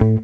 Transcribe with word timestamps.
Hallo, 0.00 0.14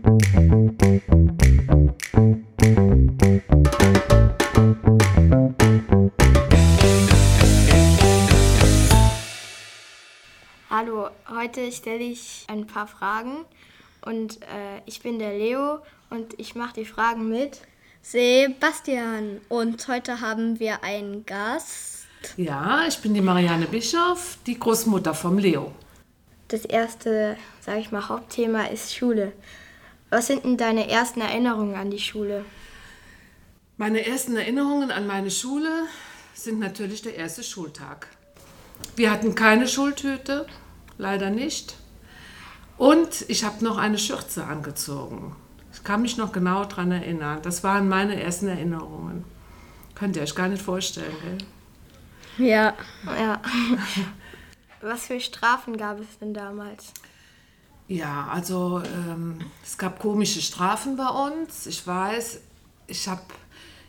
heute 11.29 11.71
stelle 11.73 11.99
ich 11.99 12.47
ein 12.49 12.67
paar 12.67 12.87
Fragen 12.87 13.45
und 14.07 14.41
äh, 14.41 14.81
ich 14.87 15.03
bin 15.03 15.19
der 15.19 15.37
Leo 15.37 15.81
und 16.09 16.33
ich 16.39 16.55
mache 16.55 16.77
die 16.77 16.87
Fragen 16.87 17.29
mit. 17.29 17.61
Sebastian. 18.01 19.43
Und 19.51 19.87
heute 19.89 20.23
haben 20.23 20.59
wir 20.59 20.83
einen 20.85 21.27
Gast. 21.27 22.07
Ja, 22.39 22.87
ich 22.89 22.97
bin 23.01 23.13
die 23.13 23.21
Marianne 23.21 23.67
Bischof, 23.67 24.39
die 24.47 24.59
Großmutter 24.59 25.13
vom 25.13 25.37
Leo. 25.37 25.71
Das 26.49 26.65
erste, 26.65 27.37
sage 27.61 27.81
ich 27.81 27.93
mal, 27.93 28.09
Hauptthema 28.09 28.69
ist 28.69 28.95
Schule. 28.95 29.35
Was 30.11 30.29
sind 30.29 30.45
denn 30.45 30.57
deine 30.57 30.89
ersten 30.89 31.21
Erinnerungen 31.21 31.75
an 31.75 31.91
die 31.91 31.99
Schule? 31.99 32.45
Meine 33.77 34.07
ersten 34.07 34.37
Erinnerungen 34.37 34.91
an 34.91 35.07
meine 35.07 35.31
Schule 35.31 35.69
sind 36.35 36.61
natürlich 36.61 37.03
der 37.03 37.17
erste 37.17 37.43
Schultag. 37.43 38.09
Wir 38.95 39.11
hatten 39.11 39.35
keine 39.35 39.69
Schultüte, 39.69 40.47
leider 40.99 41.31
nicht. 41.31 41.77
Und 42.79 43.25
ich 43.29 43.45
habe 43.45 43.65
noch 43.65 43.79
eine 43.79 43.99
Schürze 43.99 44.45
angezogen. 44.45 45.35
Ich 45.73 45.83
kann 45.83 46.03
mich 46.03 46.17
noch 46.17 46.33
genau 46.33 46.65
daran 46.65 46.93
erinnern. 46.93 47.41
Das 47.43 47.65
waren 47.65 47.89
meine 47.89 48.23
ersten 48.23 48.49
Erinnerungen. 48.49 49.25
Könnt 49.95 50.17
ihr 50.17 50.23
euch 50.23 50.35
gar 50.35 50.49
nicht 50.49 50.63
vorstellen, 50.63 51.15
gell? 51.23 52.49
Ja. 52.49 52.75
ja. 53.07 53.41
Was 54.81 55.07
für 55.07 55.21
Strafen 55.21 55.77
gab 55.77 56.01
es 56.01 56.19
denn 56.19 56.35
damals? 56.35 56.93
Ja, 57.89 58.29
also 58.33 58.83
ähm, 58.85 59.39
es 59.65 59.79
gab 59.79 60.01
komische 60.01 60.43
Strafen 60.43 60.97
bei 60.97 61.09
uns. 61.09 61.67
Ich 61.67 61.87
weiß, 61.87 62.41
ich 62.89 63.09
habe 63.09 63.23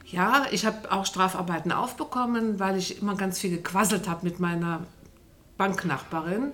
ja, 0.06 0.46
ich 0.52 0.66
habe 0.66 0.90
auch 0.92 1.06
Strafarbeiten 1.06 1.72
aufbekommen, 1.72 2.60
weil 2.60 2.78
ich 2.78 3.02
immer 3.02 3.16
ganz 3.16 3.40
viel 3.40 3.50
gequasselt 3.50 4.08
habe 4.08 4.26
mit 4.26 4.40
meiner 4.40 4.86
Banknachbarin. 5.58 6.54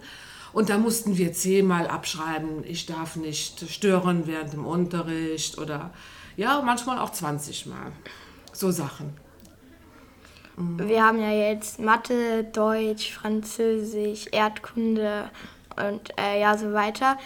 Und 0.53 0.69
da 0.69 0.77
mussten 0.77 1.17
wir 1.17 1.33
zehnmal 1.33 1.87
abschreiben, 1.87 2.63
ich 2.63 2.85
darf 2.85 3.15
nicht 3.15 3.69
stören 3.69 4.25
während 4.25 4.53
dem 4.53 4.65
Unterricht 4.65 5.57
oder 5.57 5.91
ja, 6.35 6.61
manchmal 6.63 6.99
auch 6.99 7.11
20 7.11 7.67
Mal. 7.67 7.91
So 8.53 8.71
Sachen. 8.71 9.15
Mhm. 10.57 10.87
Wir 10.87 11.03
haben 11.03 11.19
ja 11.19 11.31
jetzt 11.31 11.79
Mathe, 11.79 12.43
Deutsch, 12.43 13.13
Französisch, 13.13 14.27
Erdkunde 14.31 15.29
und 15.77 16.17
äh, 16.19 16.39
ja, 16.39 16.57
so 16.57 16.73
weiter. 16.73 17.17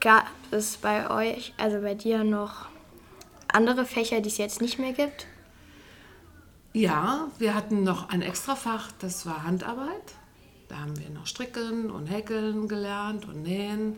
Gab 0.00 0.26
es 0.50 0.76
bei 0.76 1.10
euch, 1.10 1.54
also 1.56 1.80
bei 1.80 1.94
dir 1.94 2.24
noch 2.24 2.66
andere 3.48 3.84
Fächer, 3.84 4.20
die 4.20 4.28
es 4.28 4.38
jetzt 4.38 4.60
nicht 4.60 4.78
mehr 4.78 4.92
gibt? 4.92 5.26
Ja, 6.72 7.28
wir 7.38 7.54
hatten 7.54 7.84
noch 7.84 8.08
ein 8.08 8.20
Extrafach, 8.20 8.90
das 8.98 9.26
war 9.26 9.44
Handarbeit. 9.44 10.14
Da 10.68 10.78
haben 10.78 10.98
wir 10.98 11.08
noch 11.10 11.26
Stricken 11.26 11.90
und 11.90 12.06
Häkeln 12.06 12.66
gelernt 12.68 13.26
und 13.26 13.42
Nähen. 13.42 13.96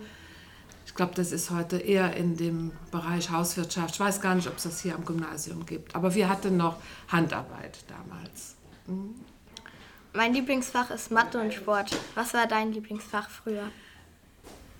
Ich 0.84 0.94
glaube, 0.94 1.14
das 1.14 1.32
ist 1.32 1.50
heute 1.50 1.78
eher 1.78 2.16
in 2.16 2.36
dem 2.36 2.72
Bereich 2.90 3.30
Hauswirtschaft. 3.30 3.94
Ich 3.94 4.00
weiß 4.00 4.20
gar 4.20 4.34
nicht, 4.34 4.46
ob 4.46 4.56
es 4.56 4.64
das 4.64 4.80
hier 4.80 4.94
am 4.94 5.04
Gymnasium 5.04 5.66
gibt. 5.66 5.94
Aber 5.96 6.14
wir 6.14 6.28
hatten 6.28 6.56
noch 6.56 6.76
Handarbeit 7.08 7.78
damals. 7.88 8.56
Mhm. 8.86 9.14
Mein 10.16 10.32
Lieblingsfach 10.32 10.90
ist 10.90 11.10
Mathe 11.10 11.38
und 11.38 11.52
Sport. 11.52 11.90
Was 12.14 12.32
war 12.32 12.46
dein 12.46 12.72
Lieblingsfach 12.72 13.28
früher? 13.28 13.64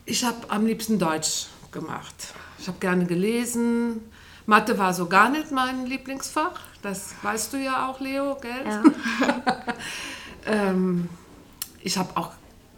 Ich 0.07 0.25
habe 0.25 0.39
am 0.49 0.65
liebsten 0.65 0.99
Deutsch 0.99 1.49
gemacht. 1.73 2.33
Ich 2.59 2.69
habe 2.69 2.79
gerne 2.79 3.05
gelesen. 3.05 4.01
Mathe 4.47 4.79
war 4.79 4.95
so 4.95 5.07
gar 5.07 5.29
nicht 5.29 5.53
mein 5.53 5.85
Lieblingsfach. 5.85 6.59
Das 6.81 7.15
weißt 7.21 7.53
du 7.53 7.59
ja 7.59 7.87
auch, 7.87 8.01
Leo, 8.01 8.39
gell? 8.41 8.65
Ja. 8.65 8.83
ähm, 10.47 11.11
ich 11.83 11.99
habe 11.99 12.17
auch 12.17 12.31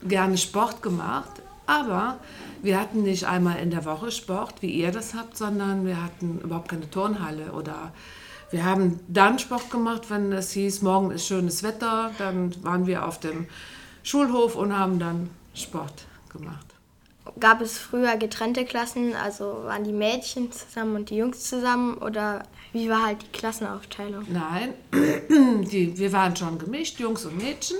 gerne 0.02 0.36
Sport 0.36 0.82
gemacht, 0.82 1.30
aber 1.66 2.18
wir 2.62 2.80
hatten 2.80 3.04
nicht 3.04 3.24
einmal 3.24 3.60
in 3.60 3.70
der 3.70 3.84
Woche 3.84 4.10
Sport, 4.10 4.62
wie 4.62 4.72
ihr 4.72 4.90
das 4.90 5.14
habt, 5.14 5.36
sondern 5.36 5.86
wir 5.86 6.02
hatten 6.02 6.40
überhaupt 6.40 6.70
keine 6.70 6.90
Turnhalle 6.90 7.52
oder 7.52 7.92
wir 8.50 8.64
haben 8.64 9.00
dann 9.08 9.38
Sport 9.38 9.70
gemacht, 9.70 10.10
wenn 10.10 10.32
es 10.32 10.52
hieß, 10.52 10.82
morgen 10.82 11.10
ist 11.10 11.26
schönes 11.26 11.62
Wetter, 11.62 12.10
dann 12.18 12.54
waren 12.64 12.86
wir 12.86 13.06
auf 13.06 13.20
dem 13.20 13.46
Schulhof 14.02 14.56
und 14.56 14.76
haben 14.76 14.98
dann 14.98 15.30
Sport 15.54 16.06
gemacht. 16.32 16.66
Gab 17.38 17.60
es 17.60 17.78
früher 17.78 18.16
getrennte 18.16 18.64
Klassen, 18.64 19.14
also 19.14 19.64
waren 19.64 19.84
die 19.84 19.92
Mädchen 19.92 20.50
zusammen 20.50 20.96
und 20.96 21.10
die 21.10 21.16
Jungs 21.16 21.44
zusammen 21.44 21.98
oder 21.98 22.42
wie 22.72 22.88
war 22.88 23.04
halt 23.04 23.22
die 23.22 23.38
Klassenaufteilung? 23.38 24.24
Nein, 24.28 24.74
die, 25.70 25.96
wir 25.96 26.12
waren 26.12 26.34
schon 26.34 26.58
gemischt, 26.58 26.98
Jungs 27.00 27.24
und 27.26 27.36
Mädchen. 27.36 27.76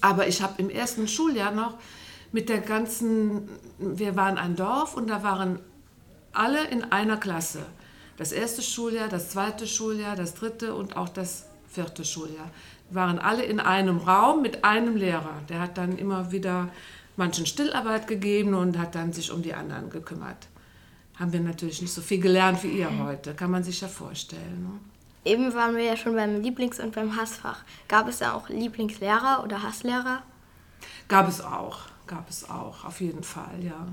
Aber 0.00 0.26
ich 0.26 0.42
habe 0.42 0.54
im 0.58 0.70
ersten 0.70 1.08
Schuljahr 1.08 1.52
noch 1.52 1.74
mit 2.30 2.48
der 2.48 2.60
ganzen, 2.60 3.48
wir 3.78 4.16
waren 4.16 4.38
ein 4.38 4.56
Dorf 4.56 4.96
und 4.96 5.08
da 5.08 5.22
waren 5.22 5.58
alle 6.32 6.64
in 6.68 6.90
einer 6.90 7.16
Klasse. 7.16 7.60
Das 8.22 8.30
erste 8.30 8.62
Schuljahr, 8.62 9.08
das 9.08 9.30
zweite 9.30 9.66
Schuljahr, 9.66 10.14
das 10.14 10.34
dritte 10.34 10.76
und 10.76 10.96
auch 10.96 11.08
das 11.08 11.46
vierte 11.68 12.04
Schuljahr. 12.04 12.48
Wir 12.88 12.94
waren 13.00 13.18
alle 13.18 13.42
in 13.42 13.58
einem 13.58 13.98
Raum 13.98 14.42
mit 14.42 14.62
einem 14.64 14.94
Lehrer. 14.96 15.40
Der 15.48 15.58
hat 15.58 15.76
dann 15.76 15.98
immer 15.98 16.30
wieder 16.30 16.68
manchen 17.16 17.46
Stillarbeit 17.46 18.06
gegeben 18.06 18.54
und 18.54 18.78
hat 18.78 18.94
dann 18.94 19.12
sich 19.12 19.32
um 19.32 19.42
die 19.42 19.54
anderen 19.54 19.90
gekümmert. 19.90 20.46
Haben 21.18 21.32
wir 21.32 21.40
natürlich 21.40 21.82
nicht 21.82 21.92
so 21.92 22.00
viel 22.00 22.20
gelernt 22.20 22.62
wie 22.62 22.68
ihr 22.68 22.96
heute, 23.02 23.34
kann 23.34 23.50
man 23.50 23.64
sich 23.64 23.80
ja 23.80 23.88
vorstellen. 23.88 24.68
Ne? 24.70 25.28
Eben 25.28 25.52
waren 25.54 25.74
wir 25.74 25.82
ja 25.82 25.96
schon 25.96 26.14
beim 26.14 26.42
Lieblings- 26.42 26.78
und 26.78 26.94
beim 26.94 27.16
Hassfach. 27.16 27.64
Gab 27.88 28.06
es 28.06 28.18
da 28.18 28.34
auch 28.34 28.48
Lieblingslehrer 28.48 29.42
oder 29.42 29.64
Hasslehrer? 29.64 30.22
Gab 31.08 31.26
es 31.26 31.40
auch, 31.40 31.80
gab 32.06 32.30
es 32.30 32.48
auch, 32.48 32.84
auf 32.84 33.00
jeden 33.00 33.24
Fall, 33.24 33.58
ja. 33.60 33.88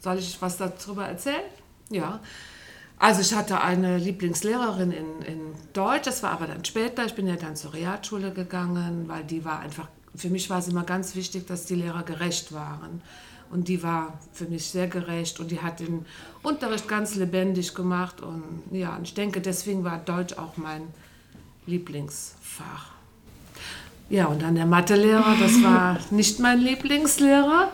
Soll 0.00 0.16
ich 0.16 0.40
was 0.40 0.56
darüber 0.56 1.06
erzählen? 1.06 1.44
Ja. 1.90 2.20
Also 2.98 3.20
ich 3.20 3.32
hatte 3.32 3.60
eine 3.60 3.96
Lieblingslehrerin 3.96 4.90
in, 4.90 5.22
in 5.22 5.40
Deutsch, 5.72 6.06
das 6.06 6.22
war 6.22 6.32
aber 6.32 6.48
dann 6.48 6.64
später. 6.64 7.04
Ich 7.06 7.14
bin 7.14 7.28
ja 7.28 7.36
dann 7.36 7.54
zur 7.54 7.72
Realschule 7.72 8.32
gegangen, 8.32 9.04
weil 9.06 9.22
die 9.22 9.44
war 9.44 9.60
einfach, 9.60 9.86
für 10.16 10.30
mich 10.30 10.50
war 10.50 10.58
es 10.58 10.68
immer 10.68 10.82
ganz 10.82 11.14
wichtig, 11.14 11.46
dass 11.46 11.66
die 11.66 11.76
Lehrer 11.76 12.02
gerecht 12.02 12.52
waren. 12.52 13.00
Und 13.50 13.68
die 13.68 13.82
war 13.82 14.18
für 14.32 14.44
mich 14.44 14.66
sehr 14.66 14.88
gerecht 14.88 15.40
und 15.40 15.50
die 15.50 15.60
hat 15.60 15.80
den 15.80 16.04
Unterricht 16.42 16.88
ganz 16.88 17.14
lebendig 17.14 17.74
gemacht. 17.74 18.20
Und 18.20 18.42
ja, 18.72 18.96
und 18.96 19.04
ich 19.04 19.14
denke, 19.14 19.40
deswegen 19.40 19.84
war 19.84 19.98
Deutsch 19.98 20.36
auch 20.36 20.56
mein 20.56 20.82
Lieblingsfach. 21.66 22.90
Ja, 24.10 24.26
und 24.26 24.42
dann 24.42 24.54
der 24.54 24.66
Mathelehrer, 24.66 25.36
das 25.38 25.62
war 25.62 25.98
nicht 26.10 26.40
mein 26.40 26.58
Lieblingslehrer. 26.60 27.70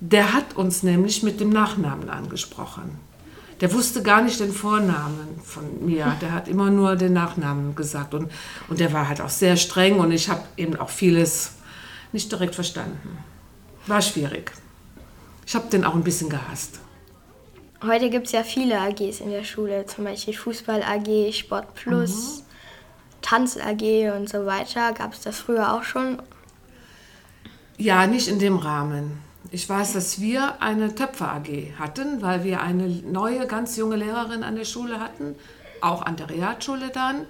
Der 0.00 0.32
hat 0.32 0.56
uns 0.56 0.82
nämlich 0.82 1.22
mit 1.22 1.40
dem 1.40 1.50
Nachnamen 1.50 2.08
angesprochen. 2.08 3.09
Der 3.60 3.72
wusste 3.72 4.02
gar 4.02 4.22
nicht 4.22 4.40
den 4.40 4.52
Vornamen 4.52 5.38
von 5.44 5.84
mir. 5.84 6.16
Der 6.20 6.32
hat 6.32 6.48
immer 6.48 6.70
nur 6.70 6.96
den 6.96 7.12
Nachnamen 7.12 7.74
gesagt. 7.74 8.14
Und, 8.14 8.30
und 8.68 8.80
der 8.80 8.92
war 8.92 9.08
halt 9.08 9.20
auch 9.20 9.28
sehr 9.28 9.56
streng 9.56 9.98
und 9.98 10.12
ich 10.12 10.30
habe 10.30 10.42
eben 10.56 10.76
auch 10.76 10.88
vieles 10.88 11.52
nicht 12.12 12.32
direkt 12.32 12.54
verstanden. 12.54 13.18
War 13.86 14.00
schwierig. 14.00 14.52
Ich 15.46 15.54
habe 15.54 15.68
den 15.68 15.84
auch 15.84 15.94
ein 15.94 16.04
bisschen 16.04 16.30
gehasst. 16.30 16.80
Heute 17.82 18.10
gibt 18.10 18.26
es 18.26 18.32
ja 18.32 18.42
viele 18.42 18.78
AGs 18.78 19.20
in 19.20 19.30
der 19.30 19.44
Schule, 19.44 19.86
zum 19.86 20.04
Beispiel 20.04 20.34
Fußball 20.34 20.82
AG, 20.82 21.32
Sport 21.32 21.74
Plus, 21.74 22.38
mhm. 22.38 22.42
Tanz 23.22 23.56
AG 23.56 24.12
und 24.16 24.28
so 24.28 24.44
weiter. 24.46 24.92
Gab 24.92 25.12
es 25.12 25.20
das 25.20 25.38
früher 25.40 25.74
auch 25.74 25.82
schon? 25.82 26.20
Ja, 27.78 28.06
nicht 28.06 28.28
in 28.28 28.38
dem 28.38 28.58
Rahmen. 28.58 29.18
Ich 29.50 29.68
weiß, 29.68 29.94
dass 29.94 30.20
wir 30.20 30.60
eine 30.62 30.94
Töpfer 30.94 31.32
AG 31.32 31.78
hatten, 31.78 32.22
weil 32.22 32.44
wir 32.44 32.60
eine 32.60 32.88
neue, 32.88 33.46
ganz 33.46 33.76
junge 33.76 33.96
Lehrerin 33.96 34.42
an 34.42 34.56
der 34.56 34.64
Schule 34.64 35.00
hatten, 35.00 35.34
auch 35.80 36.02
an 36.02 36.16
der 36.16 36.30
Realschule 36.30 36.90
dann. 36.90 37.26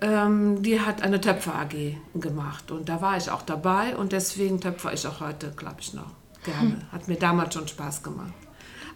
Ähm, 0.00 0.62
die 0.62 0.80
hat 0.80 1.02
eine 1.02 1.20
Töpfer 1.20 1.54
AG 1.54 1.96
gemacht 2.14 2.70
und 2.70 2.88
da 2.88 3.00
war 3.00 3.16
ich 3.16 3.30
auch 3.30 3.42
dabei 3.42 3.96
und 3.96 4.12
deswegen 4.12 4.60
töpfer 4.60 4.92
ich 4.92 5.06
auch 5.06 5.20
heute, 5.20 5.50
glaube 5.56 5.80
ich, 5.80 5.92
noch 5.92 6.12
gerne. 6.44 6.86
Hat 6.92 7.08
mir 7.08 7.16
damals 7.16 7.54
schon 7.54 7.66
Spaß 7.68 8.02
gemacht. 8.02 8.32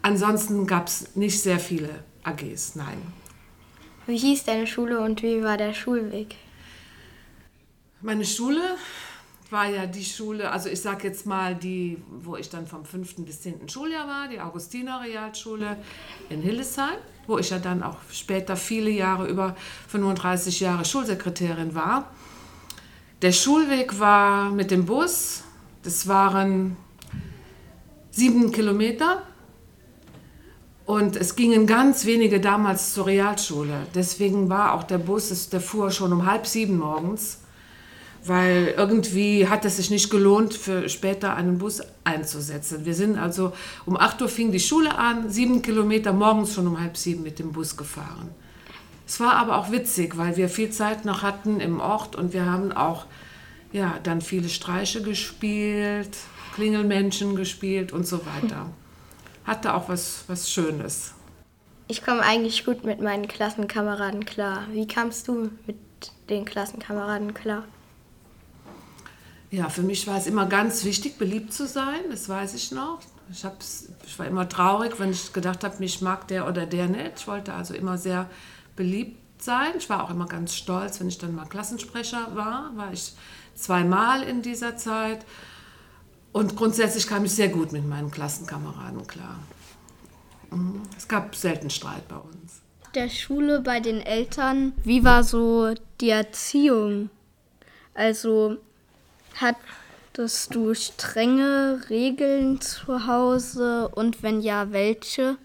Ansonsten 0.02 0.66
gab 0.66 0.86
es 0.86 1.14
nicht 1.16 1.40
sehr 1.40 1.58
viele 1.58 1.90
AGs, 2.22 2.76
nein. 2.76 3.00
Wie 4.06 4.16
hieß 4.16 4.44
deine 4.44 4.66
Schule 4.66 5.00
und 5.00 5.22
wie 5.22 5.42
war 5.42 5.56
der 5.56 5.74
Schulweg? 5.74 6.36
Meine 8.00 8.24
Schule 8.24 8.62
war 9.52 9.68
ja 9.68 9.86
die 9.86 10.04
Schule, 10.04 10.50
also 10.50 10.68
ich 10.68 10.80
sage 10.80 11.06
jetzt 11.06 11.26
mal 11.26 11.54
die, 11.54 12.02
wo 12.10 12.36
ich 12.36 12.48
dann 12.48 12.66
vom 12.66 12.84
5. 12.84 13.16
bis 13.16 13.42
10. 13.42 13.68
Schuljahr 13.68 14.08
war, 14.08 14.28
die 14.28 14.40
Augustiner 14.40 15.02
Realschule 15.02 15.76
in 16.30 16.40
Hildesheim, 16.40 16.96
wo 17.26 17.38
ich 17.38 17.50
ja 17.50 17.58
dann 17.58 17.82
auch 17.82 17.98
später 18.10 18.56
viele 18.56 18.90
Jahre, 18.90 19.28
über 19.28 19.54
35 19.88 20.60
Jahre 20.60 20.84
Schulsekretärin 20.84 21.74
war. 21.74 22.10
Der 23.20 23.32
Schulweg 23.32 24.00
war 24.00 24.50
mit 24.50 24.70
dem 24.70 24.86
Bus, 24.86 25.44
das 25.82 26.08
waren 26.08 26.76
sieben 28.10 28.50
Kilometer. 28.50 29.22
Und 30.84 31.16
es 31.16 31.36
gingen 31.36 31.68
ganz 31.68 32.06
wenige 32.06 32.40
damals 32.40 32.92
zur 32.92 33.06
Realschule. 33.06 33.86
Deswegen 33.94 34.50
war 34.50 34.74
auch 34.74 34.82
der 34.82 34.98
Bus, 34.98 35.48
der 35.48 35.60
fuhr 35.60 35.92
schon 35.92 36.12
um 36.12 36.26
halb 36.26 36.46
sieben 36.46 36.78
morgens, 36.78 37.41
weil 38.24 38.74
irgendwie 38.76 39.48
hat 39.48 39.64
es 39.64 39.76
sich 39.76 39.90
nicht 39.90 40.10
gelohnt, 40.10 40.54
für 40.54 40.88
später 40.88 41.34
einen 41.34 41.58
Bus 41.58 41.82
einzusetzen. 42.04 42.84
Wir 42.84 42.94
sind 42.94 43.18
also 43.18 43.52
um 43.84 43.96
8 43.96 44.22
Uhr 44.22 44.28
fing 44.28 44.52
die 44.52 44.60
Schule 44.60 44.96
an, 44.96 45.30
sieben 45.30 45.62
Kilometer 45.62 46.12
morgens 46.12 46.54
schon 46.54 46.66
um 46.66 46.80
halb 46.80 46.96
sieben 46.96 47.22
mit 47.22 47.38
dem 47.38 47.52
Bus 47.52 47.76
gefahren. 47.76 48.30
Es 49.06 49.18
war 49.20 49.34
aber 49.34 49.58
auch 49.58 49.70
witzig, 49.70 50.16
weil 50.16 50.36
wir 50.36 50.48
viel 50.48 50.70
Zeit 50.70 51.04
noch 51.04 51.22
hatten 51.22 51.60
im 51.60 51.80
Ort 51.80 52.16
und 52.16 52.32
wir 52.32 52.46
haben 52.46 52.72
auch 52.72 53.06
ja, 53.72 53.98
dann 54.02 54.20
viele 54.20 54.48
Streiche 54.48 55.02
gespielt, 55.02 56.16
Klingelmenschen 56.54 57.34
gespielt 57.36 57.92
und 57.92 58.06
so 58.06 58.20
weiter. 58.26 58.70
Hatte 59.44 59.74
auch 59.74 59.88
was, 59.88 60.24
was 60.28 60.50
Schönes. 60.50 61.14
Ich 61.88 62.04
komme 62.04 62.20
eigentlich 62.20 62.64
gut 62.64 62.84
mit 62.84 63.00
meinen 63.00 63.26
Klassenkameraden 63.26 64.24
klar. 64.24 64.66
Wie 64.70 64.86
kamst 64.86 65.28
du 65.28 65.50
mit 65.66 65.76
den 66.30 66.44
Klassenkameraden 66.44 67.34
klar? 67.34 67.64
Ja, 69.52 69.68
für 69.68 69.82
mich 69.82 70.06
war 70.06 70.16
es 70.16 70.26
immer 70.26 70.46
ganz 70.46 70.82
wichtig, 70.82 71.18
beliebt 71.18 71.52
zu 71.52 71.66
sein, 71.66 72.00
das 72.10 72.26
weiß 72.26 72.54
ich 72.54 72.72
noch. 72.72 73.00
Ich, 73.30 73.44
ich 74.06 74.18
war 74.18 74.26
immer 74.26 74.48
traurig, 74.48 74.98
wenn 74.98 75.10
ich 75.10 75.34
gedacht 75.34 75.62
habe, 75.62 75.76
mich 75.78 76.00
mag 76.00 76.26
der 76.28 76.48
oder 76.48 76.64
der 76.64 76.88
nicht. 76.88 77.12
Ich 77.18 77.26
wollte 77.28 77.52
also 77.52 77.74
immer 77.74 77.98
sehr 77.98 78.30
beliebt 78.76 79.42
sein. 79.42 79.72
Ich 79.76 79.90
war 79.90 80.04
auch 80.04 80.10
immer 80.10 80.26
ganz 80.26 80.54
stolz, 80.54 81.00
wenn 81.00 81.08
ich 81.08 81.18
dann 81.18 81.34
mal 81.34 81.44
Klassensprecher 81.44 82.34
war, 82.34 82.74
war 82.76 82.94
ich 82.94 83.12
zweimal 83.54 84.22
in 84.22 84.40
dieser 84.40 84.78
Zeit. 84.78 85.26
Und 86.32 86.56
grundsätzlich 86.56 87.06
kam 87.06 87.26
ich 87.26 87.32
sehr 87.32 87.50
gut 87.50 87.72
mit 87.72 87.86
meinen 87.86 88.10
Klassenkameraden 88.10 89.06
klar. 89.06 89.38
Mhm. 90.50 90.80
Es 90.96 91.06
gab 91.06 91.36
selten 91.36 91.68
Streit 91.68 92.08
bei 92.08 92.16
uns. 92.16 92.62
Der 92.94 93.10
Schule 93.10 93.60
bei 93.60 93.80
den 93.80 94.00
Eltern, 94.00 94.72
wie 94.82 95.04
war 95.04 95.22
so 95.24 95.74
die 96.00 96.08
Erziehung? 96.08 97.10
Also 97.92 98.56
hattest 99.40 100.54
du 100.54 100.74
strenge 100.74 101.82
Regeln 101.88 102.60
zu 102.60 103.06
Hause 103.06 103.88
und 103.88 104.22
wenn 104.22 104.40
ja, 104.40 104.72
welche? 104.72 105.36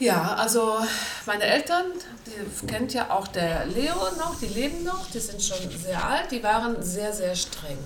Ja, 0.00 0.34
also 0.34 0.78
meine 1.24 1.44
Eltern, 1.44 1.86
die 2.26 2.66
kennt 2.66 2.92
ja 2.94 3.10
auch 3.10 3.28
der 3.28 3.66
Leo 3.66 3.94
noch, 4.18 4.38
die 4.40 4.46
leben 4.46 4.82
noch, 4.84 5.08
die 5.10 5.20
sind 5.20 5.40
schon 5.40 5.70
sehr 5.70 6.04
alt, 6.04 6.30
die 6.30 6.42
waren 6.42 6.82
sehr, 6.82 7.12
sehr 7.12 7.34
streng. 7.34 7.78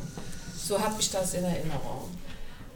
So 0.57 0.81
habe 0.83 0.97
ich 0.99 1.11
das 1.11 1.35
in 1.35 1.45
Erinnerung. 1.45 2.11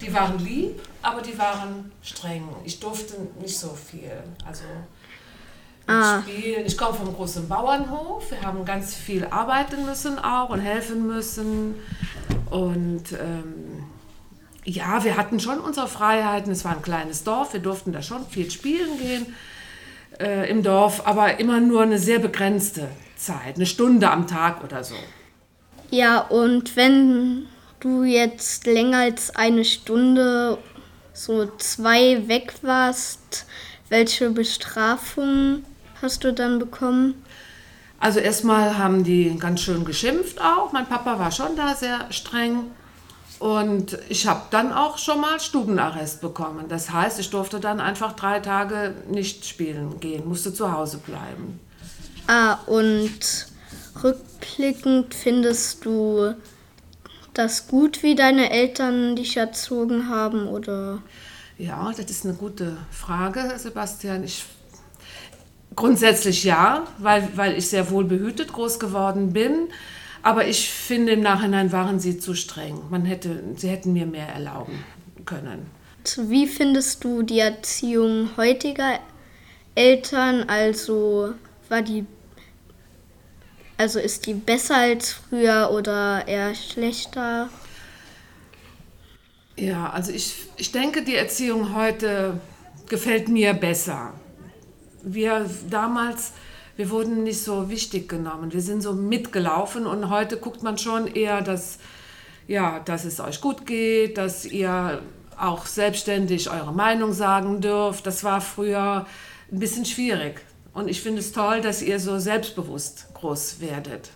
Die 0.01 0.13
waren 0.13 0.39
lieb, 0.39 0.83
aber 1.01 1.23
die 1.23 1.39
waren 1.39 1.93
streng. 2.03 2.49
Ich 2.65 2.81
durfte 2.81 3.15
nicht 3.41 3.59
so 3.59 3.69
viel. 3.69 4.23
Also 4.45 4.65
ah. 5.87 6.23
Spielen. 6.23 6.67
Ich 6.67 6.77
komme 6.77 6.95
vom 6.95 7.15
großen 7.15 7.49
Bauernhof. 7.49 8.31
Wir 8.31 8.43
haben 8.43 8.65
ganz 8.65 8.95
viel 8.95 9.27
arbeiten 9.27 9.85
müssen 9.85 10.19
auch 10.19 10.51
und 10.51 10.61
helfen 10.61 11.07
müssen. 11.07 11.75
Und 12.51 13.13
ähm, 13.13 13.85
ja, 14.65 15.03
wir 15.03 15.17
hatten 15.17 15.41
schon 15.41 15.61
unsere 15.61 15.89
Freiheiten. 15.89 16.53
Es 16.53 16.65
war 16.65 16.73
ein 16.73 16.83
kleines 16.83 17.25
Dorf, 17.25 17.53
wir 17.53 17.61
durften 17.61 17.93
da 17.93 18.03
schon 18.03 18.27
viel 18.27 18.51
spielen 18.51 18.99
gehen 18.99 19.35
äh, 20.21 20.49
im 20.51 20.63
Dorf, 20.63 21.07
aber 21.07 21.41
immer 21.41 21.61
nur 21.61 21.83
eine 21.83 21.99
sehr 21.99 22.19
begrenzte 22.19 22.89
Zeit, 23.17 23.57
eine 23.57 23.67
Stunde 23.67 24.11
am 24.11 24.27
Tag 24.27 24.63
oder 24.65 24.85
so. 24.85 24.95
Ja, 25.91 26.21
und 26.21 26.77
wenn 26.77 27.47
du 27.81 28.05
jetzt 28.05 28.67
länger 28.67 28.99
als 28.99 29.35
eine 29.35 29.65
Stunde, 29.65 30.59
so 31.13 31.47
zwei 31.59 32.27
weg 32.29 32.55
warst, 32.63 33.47
welche 33.89 34.31
Bestrafung 34.31 35.65
hast 36.03 36.25
du 36.25 36.33
dann 36.33 36.59
bekommen? 36.59 37.15
Also 37.99 38.19
erstmal 38.19 38.79
haben 38.79 39.05
die 39.05 39.39
ganz 39.39 39.61
schön 39.61 39.85
geschimpft 39.85 40.41
auch. 40.41 40.73
Mein 40.73 40.87
Papa 40.87 41.19
war 41.19 41.31
schon 41.31 41.57
da 41.57 41.75
sehr 41.75 42.11
streng. 42.11 42.65
Und 43.39 43.99
ich 44.09 44.27
habe 44.27 44.43
dann 44.51 44.73
auch 44.73 44.99
schon 44.99 45.21
mal 45.21 45.41
Stubenarrest 45.41 46.21
bekommen. 46.21 46.67
Das 46.69 46.91
heißt, 46.91 47.19
ich 47.19 47.31
durfte 47.31 47.59
dann 47.59 47.81
einfach 47.81 48.13
drei 48.13 48.41
Tage 48.41 48.95
nicht 49.09 49.45
spielen 49.47 49.99
gehen, 49.99 50.29
musste 50.29 50.55
zu 50.55 50.73
Hause 50.73 50.99
bleiben. 50.99 51.59
Ah, 52.29 52.55
und 52.67 53.47
rückblickend 54.03 55.15
findest 55.15 55.85
du 55.85 56.35
das 57.35 57.67
gut, 57.67 58.03
wie 58.03 58.15
deine 58.15 58.51
Eltern 58.51 59.17
dich 59.17 59.37
erzogen 59.37 60.09
haben, 60.09 60.47
oder? 60.47 61.03
Ja, 61.59 61.93
das 61.97 62.11
ist 62.11 62.25
eine 62.25 62.35
gute 62.35 62.77
Frage, 62.91 63.55
Sebastian. 63.57 64.23
Ich 64.25 64.45
grundsätzlich 65.77 66.45
ja, 66.45 66.87
weil, 66.99 67.29
weil 67.35 67.57
ich 67.57 67.69
sehr 67.69 67.91
wohl 67.91 68.05
behütet 68.05 68.53
groß 68.53 68.79
geworden 68.79 69.33
bin. 69.33 69.69
Aber 70.23 70.47
ich 70.47 70.71
finde, 70.71 71.13
im 71.13 71.21
Nachhinein 71.21 71.73
waren 71.73 71.99
sie 71.99 72.19
zu 72.19 72.35
streng. 72.35 72.81
Man 72.91 73.05
hätte, 73.05 73.43
sie 73.57 73.69
hätten 73.69 73.93
mir 73.93 74.07
mehr 74.07 74.29
erlauben 74.29 74.85
können. 75.25 75.67
Wie 76.17 76.47
findest 76.47 77.05
du 77.05 77.23
die 77.23 77.41
Erziehung 77.41 78.31
heutiger 78.37 78.99
Eltern? 79.75 80.49
Also 80.49 81.35
war 81.69 81.83
die, 81.83 82.07
also 83.77 83.99
ist 83.99 84.27
die 84.27 84.35
besser 84.35 84.77
als 84.77 85.13
früher 85.13 85.71
oder 85.73 86.27
eher 86.27 86.55
schlechter? 86.55 87.49
Ja, 89.57 89.91
also 89.91 90.13
ich, 90.13 90.35
ich 90.57 90.73
denke, 90.73 91.03
die 91.03 91.15
Erziehung 91.15 91.75
heute 91.75 92.41
gefällt 92.89 93.29
mir 93.29 93.55
besser. 93.55 94.15
Wir 95.03 95.49
damals 95.69 96.33
wir 96.77 96.91
wurden 96.91 97.23
nicht 97.23 97.43
so 97.43 97.69
wichtig 97.69 98.09
genommen. 98.09 98.53
Wir 98.53 98.63
sind 98.63 98.83
so 98.83 98.93
mitgelaufen 98.93 99.87
und 99.87 100.09
heute 100.09 100.39
guckt 100.39 100.63
man 100.63 100.79
schon 100.79 101.07
eher, 101.07 101.43
dass, 101.43 101.79
ja, 102.49 102.81
dass 102.81 103.05
es 103.05 103.21
euch 103.21 103.41
gut 103.41 103.67
geht, 103.67 104.17
dass 104.17 104.45
ihr 104.45 105.03
auch 105.39 105.67
selbstständig 105.67 106.51
eure 106.51 106.73
Meinung 106.73 107.13
sagen 107.13 107.61
dürft. 107.61 108.07
Das 108.07 108.25
war 108.25 108.41
früher 108.41 109.07
ein 109.51 109.59
bisschen 109.59 109.85
schwierig. 109.85 110.41
Und 110.73 110.89
ich 110.89 111.03
finde 111.03 111.21
es 111.21 111.33
toll, 111.33 111.61
dass 111.61 111.83
ihr 111.83 112.01
so 112.01 112.19
selbstbewusst 112.19 113.09
groß 113.15 113.61
werdet. 113.61 114.11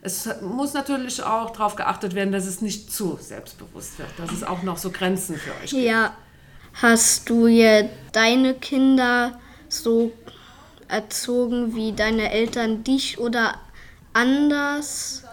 Es 0.00 0.28
muss 0.40 0.72
natürlich 0.72 1.22
auch 1.22 1.50
darauf 1.50 1.76
geachtet 1.76 2.14
werden, 2.14 2.32
dass 2.32 2.46
es 2.46 2.62
nicht 2.62 2.92
zu 2.92 3.18
selbstbewusst 3.20 3.98
wird, 3.98 4.08
dass 4.16 4.32
es 4.32 4.42
auch 4.42 4.62
noch 4.62 4.78
so 4.78 4.90
Grenzen 4.90 5.36
für 5.36 5.50
euch 5.62 5.70
gibt. 5.70 5.82
Ja. 5.82 6.14
Hast 6.74 7.30
du 7.30 7.46
jetzt 7.46 7.94
deine 8.12 8.54
Kinder 8.54 9.38
so 9.74 10.12
erzogen 10.88 11.74
wie 11.74 11.92
deine 11.92 12.30
Eltern 12.30 12.84
dich 12.84 13.18
oder 13.18 13.54
anders? 14.12 15.24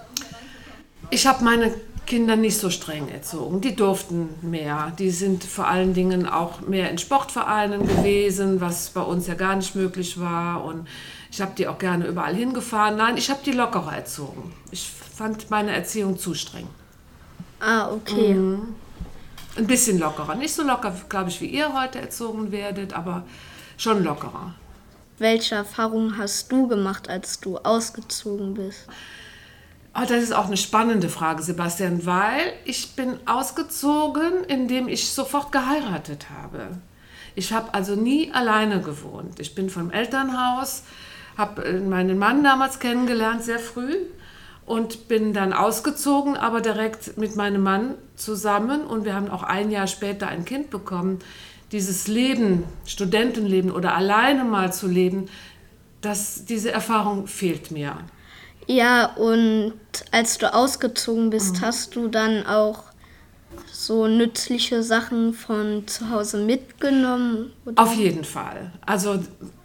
Ich 1.10 1.28
habe 1.28 1.44
meine 1.44 1.74
Kinder 2.08 2.36
nicht 2.36 2.58
so 2.58 2.70
streng 2.70 3.08
erzogen. 3.10 3.62
Die 3.62 3.76
durften 3.76 4.30
mehr. 4.42 4.92
Die 5.00 5.12
sind 5.12 5.44
vor 5.44 5.68
allen 5.68 5.94
Dingen 5.94 6.28
auch 6.28 6.62
mehr 6.62 6.90
in 6.90 6.98
Sportvereinen 6.98 7.88
gewesen, 7.88 8.60
was 8.60 8.90
bei 8.90 9.02
uns 9.02 9.28
ja 9.28 9.34
gar 9.36 9.56
nicht 9.56 9.76
möglich 9.76 10.20
war. 10.20 10.64
Und 10.66 10.88
ich 11.32 11.40
habe 11.40 11.54
die 11.58 11.68
auch 11.68 11.78
gerne 11.78 12.08
überall 12.08 12.36
hingefahren. 12.36 12.98
Nein, 12.98 13.18
ich 13.18 13.30
habe 13.30 13.40
die 13.46 13.54
lockerer 13.54 13.96
erzogen. 13.96 14.52
Ich 14.72 14.90
fand 14.90 15.50
meine 15.50 15.72
Erziehung 15.72 16.18
zu 16.18 16.34
streng. 16.34 16.68
Ah, 17.62 17.92
okay. 17.92 18.34
Mhm. 18.34 18.76
Ein 19.56 19.68
bisschen 19.68 20.00
lockerer. 20.00 20.36
Nicht 20.36 20.54
so 20.54 20.64
locker, 20.64 20.94
glaube 21.08 21.30
ich, 21.30 21.40
wie 21.40 21.48
ihr 21.48 21.74
heute 21.74 22.00
erzogen 22.00 22.52
werdet, 22.52 22.94
aber 22.94 23.24
schon 23.82 24.04
lockerer. 24.04 24.54
Welche 25.18 25.56
Erfahrungen 25.56 26.18
hast 26.18 26.52
du 26.52 26.68
gemacht, 26.68 27.10
als 27.10 27.40
du 27.40 27.58
ausgezogen 27.58 28.54
bist? 28.54 28.88
Oh, 29.94 30.06
das 30.08 30.24
ist 30.24 30.34
auch 30.34 30.48
eine 30.48 30.58
spannende 30.58 31.10
Frage, 31.10 31.44
Sebastian, 31.44 32.06
weil 32.06 32.54
ich 32.64 32.96
bin 32.96 33.20
ausgezogen, 33.26 34.44
indem 34.48 34.88
ich 34.88 35.12
sofort 35.12 35.52
geheiratet 35.52 36.28
habe. 36.30 36.78
Ich 37.36 37.52
habe 37.54 37.74
also 37.74 37.96
nie 37.96 38.32
alleine 38.32 38.82
gewohnt. 38.82 39.40
Ich 39.40 39.54
bin 39.54 39.70
vom 39.70 39.92
Elternhaus, 39.92 40.84
habe 41.38 41.66
äh, 41.66 41.80
meinen 41.80 42.18
Mann 42.18 42.44
damals 42.44 42.80
kennengelernt, 42.80 43.44
sehr 43.44 43.60
früh, 43.60 43.96
und 44.66 45.08
bin 45.08 45.34
dann 45.34 45.54
ausgezogen, 45.54 46.38
aber 46.38 46.62
direkt 46.62 47.18
mit 47.18 47.36
meinem 47.36 47.64
Mann 47.64 47.96
zusammen. 48.16 48.86
Und 48.86 49.06
wir 49.06 49.16
haben 49.16 49.30
auch 49.30 49.44
ein 49.44 49.72
Jahr 49.72 49.88
später 49.88 50.28
ein 50.28 50.46
Kind 50.46 50.70
bekommen 50.70 51.20
dieses 51.72 52.08
Leben, 52.08 52.64
Studentenleben 52.86 53.72
oder 53.72 53.96
alleine 53.96 54.44
mal 54.44 54.74
zu 54.74 54.88
leben, 54.88 55.30
das, 56.02 56.46
diese 56.46 56.72
Erfahrung 56.72 57.28
fehlt 57.28 57.72
mir. 57.72 57.98
Ja, 58.68 59.14
und 59.16 59.74
als 60.12 60.38
du 60.38 60.54
ausgezogen 60.54 61.30
bist, 61.30 61.58
mhm. 61.58 61.62
hast 61.62 61.96
du 61.96 62.08
dann 62.08 62.46
auch 62.46 62.84
so 63.72 64.08
nützliche 64.08 64.84
Sachen 64.84 65.34
von 65.34 65.88
zu 65.88 66.10
Hause 66.10 66.38
mitgenommen? 66.38 67.52
Oder? 67.66 67.82
Auf 67.82 67.96
jeden 67.96 68.24
Fall. 68.24 68.72
Also 68.86 69.20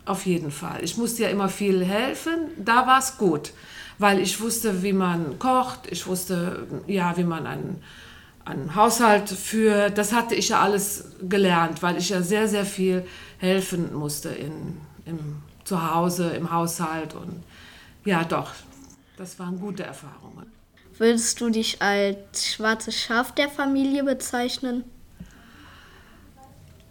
auf 0.05 0.27
jeden 0.27 0.51
Fall. 0.51 0.83
Ich 0.83 0.97
musste 0.97 1.25
ja 1.25 1.29
immer 1.29 1.49
viel 1.49 1.85
helfen. 1.85 2.33
Da 2.57 2.87
war 2.87 2.99
es 2.99 3.19
gut, 3.19 3.53
weil 3.99 4.21
ich 4.21 4.41
wusste, 4.41 4.83
wie 4.83 4.93
man 4.93 5.39
kocht. 5.39 5.81
Ich 5.91 6.07
wusste, 6.07 6.67
ja, 6.87 7.17
wie 7.17 7.25
man 7.25 7.47
ein 7.47 7.83
einen 8.47 8.75
Haushalt 8.75 9.29
führt. 9.29 9.99
Das 9.99 10.13
hatte 10.13 10.35
ich 10.35 10.49
ja 10.49 10.61
alles 10.61 11.05
gelernt, 11.29 11.83
weil 11.83 11.99
ich 11.99 12.09
ja 12.09 12.23
sehr, 12.23 12.49
sehr 12.49 12.65
viel 12.65 13.05
helfen 13.39 13.95
musste 13.95 14.31
in, 14.31 14.79
im 15.05 15.43
Zuhause, 15.65 16.31
im 16.31 16.51
Haushalt. 16.51 17.15
Und 17.15 17.43
ja, 18.05 18.25
doch, 18.25 18.53
das 19.19 19.39
waren 19.39 19.61
gute 19.61 19.83
Erfahrungen. 19.83 20.47
Würdest 20.97 21.41
du 21.41 21.51
dich 21.51 21.83
als 21.83 22.47
schwarzes 22.47 22.97
Schaf 22.97 23.33
der 23.33 23.51
Familie 23.51 24.05
bezeichnen? 24.05 24.85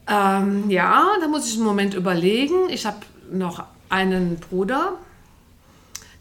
Ähm, 0.07 0.69
ja, 0.69 1.07
da 1.19 1.27
muss 1.27 1.47
ich 1.47 1.55
einen 1.55 1.63
Moment 1.63 1.95
überlegen. 1.95 2.69
Ich 2.69 2.85
habe 2.85 2.97
noch 3.31 3.63
einen 3.89 4.39
Bruder, 4.39 4.99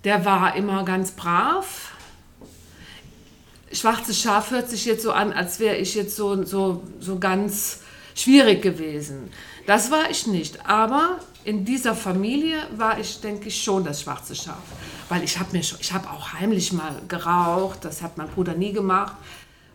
der 0.04 0.24
war 0.24 0.54
immer 0.54 0.84
ganz 0.84 1.12
brav. 1.12 1.93
Schwarzes 3.74 4.20
Schaf 4.20 4.50
hört 4.50 4.70
sich 4.70 4.84
jetzt 4.84 5.02
so 5.02 5.12
an, 5.12 5.32
als 5.32 5.58
wäre 5.60 5.76
ich 5.76 5.94
jetzt 5.94 6.16
so, 6.16 6.44
so, 6.44 6.82
so 7.00 7.18
ganz 7.18 7.80
schwierig 8.14 8.62
gewesen. 8.62 9.30
Das 9.66 9.90
war 9.90 10.10
ich 10.10 10.26
nicht. 10.26 10.66
Aber 10.66 11.18
in 11.44 11.64
dieser 11.64 11.94
Familie 11.94 12.58
war 12.76 12.98
ich, 12.98 13.20
denke 13.20 13.48
ich, 13.48 13.62
schon 13.62 13.84
das 13.84 14.02
schwarze 14.02 14.34
Schaf. 14.34 14.62
Weil 15.08 15.24
ich 15.24 15.38
habe 15.38 15.58
habe 15.58 16.10
auch 16.10 16.32
heimlich 16.32 16.72
mal 16.72 16.94
geraucht, 17.08 17.84
das 17.84 18.02
hat 18.02 18.16
mein 18.16 18.28
Bruder 18.28 18.54
nie 18.54 18.72
gemacht. 18.72 19.14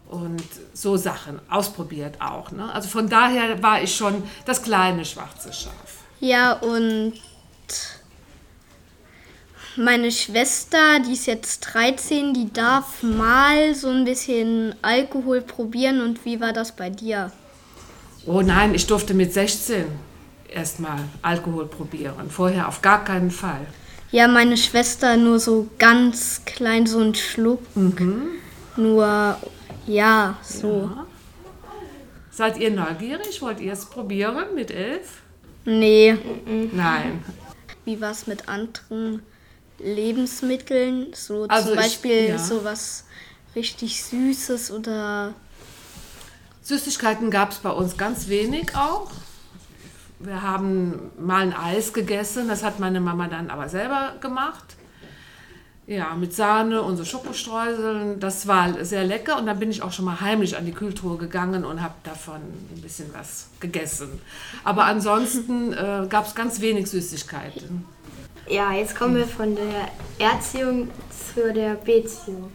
Und 0.10 0.44
so 0.74 0.98
Sachen 0.98 1.40
ausprobiert 1.52 2.20
auch. 2.20 2.50
Ne? 2.52 2.74
Also 2.74 2.90
von 2.90 3.08
daher 3.10 3.62
war 3.62 3.84
ich 3.84 3.96
schon 3.96 4.24
das 4.46 4.64
kleine 4.64 5.06
schwarze 5.06 5.54
Schaf. 5.54 6.04
Ja, 6.20 6.54
und 6.54 7.14
meine 9.80 10.12
Schwester, 10.12 11.00
die 11.00 11.14
ist 11.14 11.26
jetzt 11.26 11.62
13, 11.62 12.34
die 12.34 12.52
darf 12.52 13.02
mal 13.02 13.74
so 13.74 13.90
ein 13.90 14.06
bisschen 14.06 14.76
Alkohol 14.82 15.42
probieren. 15.42 16.02
Und 16.02 16.26
wie 16.26 16.40
war 16.40 16.54
das 16.54 16.76
bei 16.76 16.90
dir? 16.90 17.32
Oh 18.26 18.42
nein, 18.42 18.76
ich 18.76 18.86
durfte 18.86 19.14
mit 19.14 19.34
16 19.34 19.86
erstmal 20.50 21.00
Alkohol 21.22 21.66
probieren. 21.68 22.30
Vorher 22.30 22.68
auf 22.68 22.82
gar 22.82 23.04
keinen 23.04 23.32
Fall. 23.32 23.66
Ja, 24.12 24.28
meine 24.28 24.58
Schwester 24.58 25.18
nur 25.18 25.40
so 25.40 25.68
ganz 25.78 26.42
klein, 26.46 26.86
so 26.86 27.00
ein 27.00 27.16
Schluck. 27.16 27.62
Nur, 28.76 29.38
ja, 29.88 30.38
so. 30.42 30.90
Ja. 30.96 31.08
Seid 32.32 32.58
ihr 32.58 32.72
neugierig? 32.72 33.42
Wollt 33.42 33.60
ihr 33.60 33.74
es 33.74 33.86
probieren 33.86 34.56
mit 34.56 34.72
elf? 34.72 35.22
Nee. 35.66 36.18
Nein. 36.72 37.24
Wie 37.86 38.00
war 38.00 38.12
es 38.12 38.28
mit 38.28 38.48
anderen 38.48 39.22
Lebensmitteln? 39.80 41.08
So 41.14 41.46
Also 41.48 41.70
zum 41.70 41.74
ich- 41.80 41.86
Beispiel 41.86 42.30
ja. 42.30 42.38
sowas 42.38 43.06
richtig 43.56 44.04
Süßes 44.04 44.72
oder. 44.72 45.34
Süßigkeiten 46.62 47.32
gab 47.32 47.52
es 47.52 47.58
bei 47.58 47.72
uns 47.72 47.98
ganz 47.98 48.28
wenig 48.28 48.76
auch. 48.76 49.10
Wir 50.20 50.42
haben 50.42 51.12
mal 51.18 51.42
ein 51.42 51.54
Eis 51.54 51.94
gegessen, 51.94 52.48
das 52.50 52.64
hat 52.64 52.80
meine 52.80 53.00
Mama 53.00 53.28
dann 53.28 53.50
aber 53.50 53.70
selber 53.70 54.16
gemacht. 54.20 54.76
Ja, 55.88 56.14
mit 56.14 56.36
Sahne 56.36 56.84
und 56.84 56.98
so 56.98 57.06
Schokostreuseln. 57.06 58.20
Das 58.20 58.46
war 58.46 58.86
sehr 58.86 59.04
lecker 59.06 59.40
und 59.40 59.48
dann 59.48 59.58
bin 59.58 59.72
ich 59.72 59.82
auch 59.82 59.92
schon 59.92 60.06
mal 60.06 60.22
heimlich 60.22 60.56
an 60.56 60.68
die 60.68 60.72
Kühltruhe 60.74 61.18
gegangen 61.18 61.66
und 61.66 61.82
habe 61.82 61.96
davon 62.04 62.36
ein 62.36 62.82
bisschen 62.82 63.10
was 63.12 63.48
gegessen. 63.60 64.22
Aber 64.64 64.86
ansonsten 64.86 65.74
äh, 65.74 66.06
gab 66.08 66.28
es 66.28 66.36
ganz 66.36 66.62
wenig 66.62 66.88
Süßigkeiten. 66.92 67.86
Ja, 68.50 68.74
jetzt 68.74 68.98
kommen 68.98 69.16
wir 69.16 69.28
von 69.28 69.56
der 69.56 69.90
Erziehung 70.18 70.90
zu 71.12 71.54
der 71.54 71.76
Beziehung. 71.76 72.52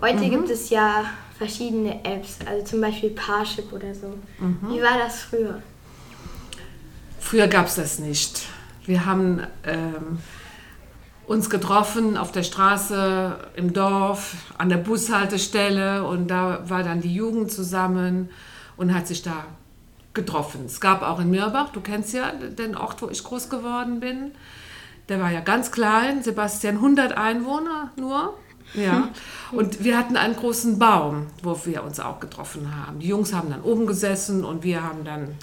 Heute 0.00 0.30
gibt 0.30 0.48
es 0.48 0.70
ja 0.70 1.04
verschiedene 1.36 2.02
Apps, 2.02 2.38
also 2.46 2.64
zum 2.64 2.80
Beispiel 2.80 3.10
Parship 3.10 3.70
oder 3.74 3.94
so. 3.94 4.14
Wie 4.38 4.80
war 4.80 4.96
das 4.98 5.20
früher? 5.20 5.60
Früher 7.18 7.46
gab 7.46 7.66
es 7.66 7.74
das 7.74 7.98
nicht. 7.98 8.46
Wir 8.86 9.04
haben 9.04 9.42
ähm, 9.64 10.18
uns 11.26 11.50
getroffen 11.50 12.16
auf 12.16 12.32
der 12.32 12.42
Straße, 12.42 13.38
im 13.56 13.74
Dorf, 13.74 14.34
an 14.56 14.70
der 14.70 14.78
Bushaltestelle 14.78 16.06
und 16.06 16.28
da 16.28 16.70
war 16.70 16.82
dann 16.82 17.02
die 17.02 17.14
Jugend 17.14 17.52
zusammen 17.52 18.30
und 18.78 18.94
hat 18.94 19.06
sich 19.06 19.22
da 19.22 19.44
getroffen. 20.14 20.64
Es 20.64 20.80
gab 20.80 21.02
auch 21.02 21.20
in 21.20 21.30
Mirbach, 21.30 21.68
du 21.68 21.82
kennst 21.82 22.14
ja 22.14 22.32
den 22.32 22.74
Ort, 22.74 23.02
wo 23.02 23.10
ich 23.10 23.22
groß 23.22 23.50
geworden 23.50 24.00
bin. 24.00 24.32
Der 25.10 25.20
war 25.20 25.32
ja 25.32 25.40
ganz 25.40 25.72
klein, 25.72 26.22
Sebastian, 26.22 26.76
100 26.76 27.12
Einwohner 27.16 27.90
nur. 27.96 28.38
Ja, 28.74 29.08
und 29.52 29.82
wir 29.82 29.98
hatten 29.98 30.16
einen 30.16 30.36
großen 30.36 30.78
Baum, 30.78 31.26
wo 31.42 31.58
wir 31.64 31.82
uns 31.82 31.98
auch 31.98 32.20
getroffen 32.20 32.68
haben. 32.76 33.00
Die 33.00 33.08
Jungs 33.08 33.32
haben 33.32 33.50
dann 33.50 33.62
oben 33.62 33.86
gesessen 33.86 34.44
und 34.44 34.62
wir 34.62 34.84
haben 34.84 35.04
dann 35.04 35.34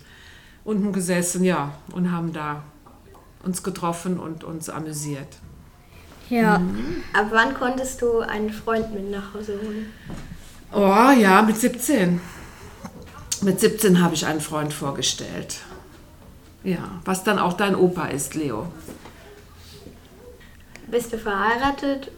unten 0.63 0.93
gesessen, 0.93 1.43
ja, 1.43 1.73
und 1.91 2.13
haben 2.13 2.31
da 2.31 2.63
uns 3.43 3.61
getroffen 3.61 4.17
und 4.19 4.45
uns 4.45 4.69
amüsiert. 4.69 5.37
Ja. 6.29 6.61
Ab 7.13 7.27
wann 7.31 7.53
konntest 7.53 8.01
du 8.01 8.19
einen 8.19 8.51
Freund 8.51 8.93
mit 8.93 9.11
nach 9.11 9.33
Hause 9.33 9.59
holen? 9.61 9.91
Oh 10.71 11.11
ja, 11.19 11.41
mit 11.41 11.57
17. 11.57 12.21
Mit 13.41 13.59
17 13.59 14.01
habe 14.01 14.13
ich 14.13 14.25
einen 14.25 14.41
Freund 14.41 14.73
vorgestellt. 14.73 15.59
Ja, 16.63 17.01
was 17.03 17.25
dann 17.25 17.37
auch 17.37 17.53
dein 17.53 17.75
Opa 17.75 18.07
ist, 18.07 18.33
Leo. 18.33 18.67
Bist 20.87 21.11
du 21.11 21.17
verheiratet? 21.17 22.11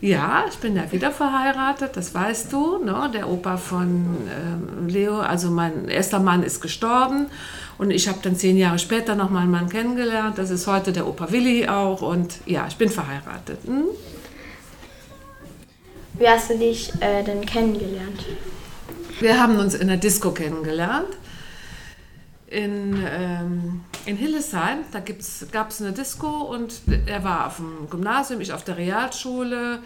Ja, 0.00 0.44
ich 0.48 0.56
bin 0.58 0.74
ja 0.74 0.90
wieder 0.90 1.12
verheiratet, 1.12 1.96
das 1.96 2.12
weißt 2.12 2.52
du. 2.52 2.78
Ne? 2.78 3.10
Der 3.14 3.28
Opa 3.28 3.56
von 3.56 4.16
ähm, 4.28 4.88
Leo, 4.88 5.20
also 5.20 5.50
mein 5.50 5.88
erster 5.88 6.18
Mann 6.18 6.42
ist 6.42 6.60
gestorben 6.60 7.26
und 7.78 7.92
ich 7.92 8.08
habe 8.08 8.18
dann 8.20 8.34
zehn 8.34 8.56
Jahre 8.56 8.80
später 8.80 9.14
noch 9.14 9.30
mal 9.30 9.42
einen 9.42 9.52
Mann 9.52 9.68
kennengelernt. 9.68 10.38
Das 10.38 10.50
ist 10.50 10.66
heute 10.66 10.92
der 10.92 11.06
Opa 11.06 11.30
Willi 11.30 11.68
auch 11.68 12.02
und 12.02 12.34
ja, 12.46 12.66
ich 12.66 12.76
bin 12.76 12.88
verheiratet. 12.88 13.58
Hm? 13.64 13.84
Wie 16.14 16.28
hast 16.28 16.50
du 16.50 16.58
dich 16.58 16.92
äh, 17.00 17.22
denn 17.22 17.46
kennengelernt? 17.46 18.26
Wir 19.20 19.40
haben 19.40 19.58
uns 19.58 19.74
in 19.74 19.86
der 19.86 19.98
Disco 19.98 20.32
kennengelernt. 20.32 21.08
In, 22.52 23.02
ähm, 23.08 23.80
in 24.04 24.16
Hillesheim, 24.16 24.80
da 24.92 25.00
gab 25.00 25.70
es 25.70 25.80
eine 25.80 25.92
Disco 25.92 26.28
und 26.28 26.82
er 27.06 27.24
war 27.24 27.46
auf 27.46 27.56
dem 27.56 27.88
Gymnasium, 27.88 28.42
ich 28.42 28.52
auf 28.52 28.62
der 28.62 28.76
Realschule. 28.76 29.78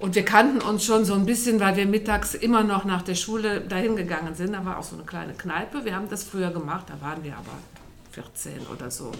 Und 0.00 0.16
wir 0.16 0.24
kannten 0.24 0.60
uns 0.62 0.84
schon 0.84 1.04
so 1.04 1.14
ein 1.14 1.26
bisschen, 1.26 1.60
weil 1.60 1.76
wir 1.76 1.86
mittags 1.86 2.34
immer 2.34 2.64
noch 2.64 2.84
nach 2.84 3.02
der 3.02 3.14
Schule 3.14 3.60
dahin 3.60 3.94
gegangen 3.94 4.34
sind. 4.34 4.52
Da 4.52 4.64
war 4.64 4.78
auch 4.78 4.82
so 4.82 4.96
eine 4.96 5.04
kleine 5.04 5.34
Kneipe. 5.34 5.84
Wir 5.84 5.94
haben 5.94 6.08
das 6.08 6.24
früher 6.24 6.50
gemacht, 6.50 6.86
da 6.88 7.00
waren 7.00 7.22
wir 7.22 7.34
aber 7.34 7.56
14 8.10 8.66
oder 8.74 8.90
so. 8.90 9.12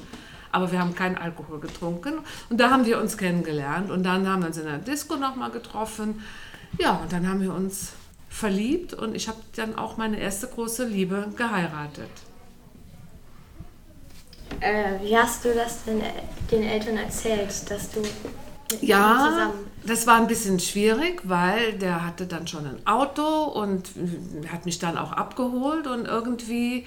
Aber 0.51 0.73
wir 0.73 0.81
haben 0.81 0.97
keinen 0.97 1.19
Alkohol 1.19 1.61
getrunken. 1.61 2.15
Und 2.51 2.59
da 2.59 2.71
haben 2.71 2.85
wir 2.85 3.01
uns 3.01 3.17
kennengelernt. 3.17 3.93
Und 3.93 4.03
dann 4.03 4.27
haben 4.27 4.43
wir 4.43 4.49
uns 4.49 4.59
in 4.59 4.65
der 4.65 4.79
Disco 4.79 5.15
nochmal 5.15 5.53
getroffen. 5.53 6.21
Ja, 6.81 6.95
und 6.95 7.13
dann 7.13 7.29
haben 7.29 7.41
wir 7.41 7.55
uns 7.55 7.93
verliebt. 8.29 8.93
Und 8.93 9.15
ich 9.15 9.29
habe 9.29 9.39
dann 9.55 9.77
auch 9.77 9.99
meine 9.99 10.19
erste 10.19 10.49
große 10.49 10.85
Liebe 10.85 11.29
geheiratet. 11.37 12.11
Äh, 14.61 15.01
wie 15.03 15.17
hast 15.17 15.45
du 15.45 15.55
das 15.55 15.85
denn 15.85 16.01
den 16.51 16.63
Eltern 16.63 16.97
erzählt, 16.97 17.49
dass 17.71 17.91
du 17.91 18.01
mit 18.01 18.83
Ja, 18.83 19.53
das 19.85 20.07
war 20.07 20.17
ein 20.17 20.27
bisschen 20.27 20.61
schwierig, 20.61 21.23
weil 21.25 21.75
der 21.75 22.07
hatte 22.07 22.27
dann 22.27 22.47
schon 22.47 22.67
ein 22.67 22.87
Auto 22.87 23.45
und 23.45 23.91
hat 24.53 24.65
mich 24.65 24.79
dann 24.79 24.97
auch 24.97 25.13
abgeholt 25.13 25.87
und 25.87 26.07
irgendwie, 26.07 26.87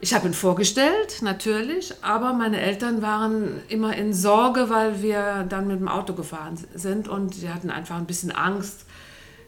ich 0.00 0.14
habe 0.14 0.28
ihn 0.28 0.34
vorgestellt, 0.34 1.22
natürlich, 1.22 1.92
aber 2.02 2.32
meine 2.32 2.60
Eltern 2.60 3.02
waren 3.02 3.60
immer 3.68 3.96
in 3.96 4.12
Sorge, 4.12 4.70
weil 4.70 5.02
wir 5.02 5.44
dann 5.48 5.66
mit 5.66 5.80
dem 5.80 5.88
Auto 5.88 6.14
gefahren 6.14 6.58
sind 6.74 7.08
und 7.08 7.34
sie 7.34 7.50
hatten 7.50 7.70
einfach 7.70 7.96
ein 7.96 8.06
bisschen 8.06 8.30
Angst, 8.32 8.86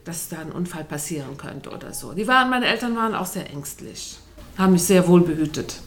dass 0.03 0.29
da 0.29 0.39
ein 0.39 0.51
Unfall 0.51 0.83
passieren 0.83 1.37
könnte 1.37 1.69
oder 1.69 1.93
so. 1.93 2.13
Die 2.13 2.27
waren, 2.27 2.49
meine 2.49 2.65
Eltern 2.65 2.95
waren 2.95 3.15
auch 3.15 3.27
sehr 3.27 3.49
ängstlich, 3.49 4.17
haben 4.57 4.73
mich 4.73 4.83
sehr 4.83 5.07
wohl 5.07 5.21
behütet. 5.21 5.81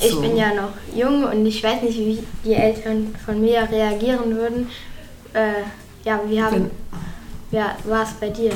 Ich 0.00 0.20
bin 0.20 0.36
ja 0.36 0.54
noch 0.54 0.72
jung 0.94 1.24
und 1.24 1.44
ich 1.46 1.62
weiß 1.62 1.82
nicht, 1.82 1.98
wie 1.98 2.24
die 2.44 2.54
Eltern 2.54 3.14
von 3.24 3.40
mir 3.40 3.68
reagieren 3.70 4.34
würden. 4.34 4.70
Äh, 5.32 5.62
ja, 6.04 6.20
wie 6.26 6.42
haben... 6.42 6.70
Ja, 7.50 7.76
war 7.84 8.02
es 8.02 8.12
bei 8.12 8.28
dir? 8.28 8.52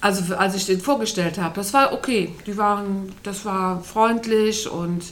Also 0.00 0.34
als 0.34 0.54
ich 0.54 0.66
den 0.66 0.80
vorgestellt 0.80 1.38
habe, 1.38 1.54
das 1.54 1.72
war 1.72 1.92
okay. 1.92 2.34
Die 2.46 2.56
waren, 2.56 3.14
das 3.22 3.44
war 3.44 3.82
freundlich 3.82 4.70
und 4.70 5.04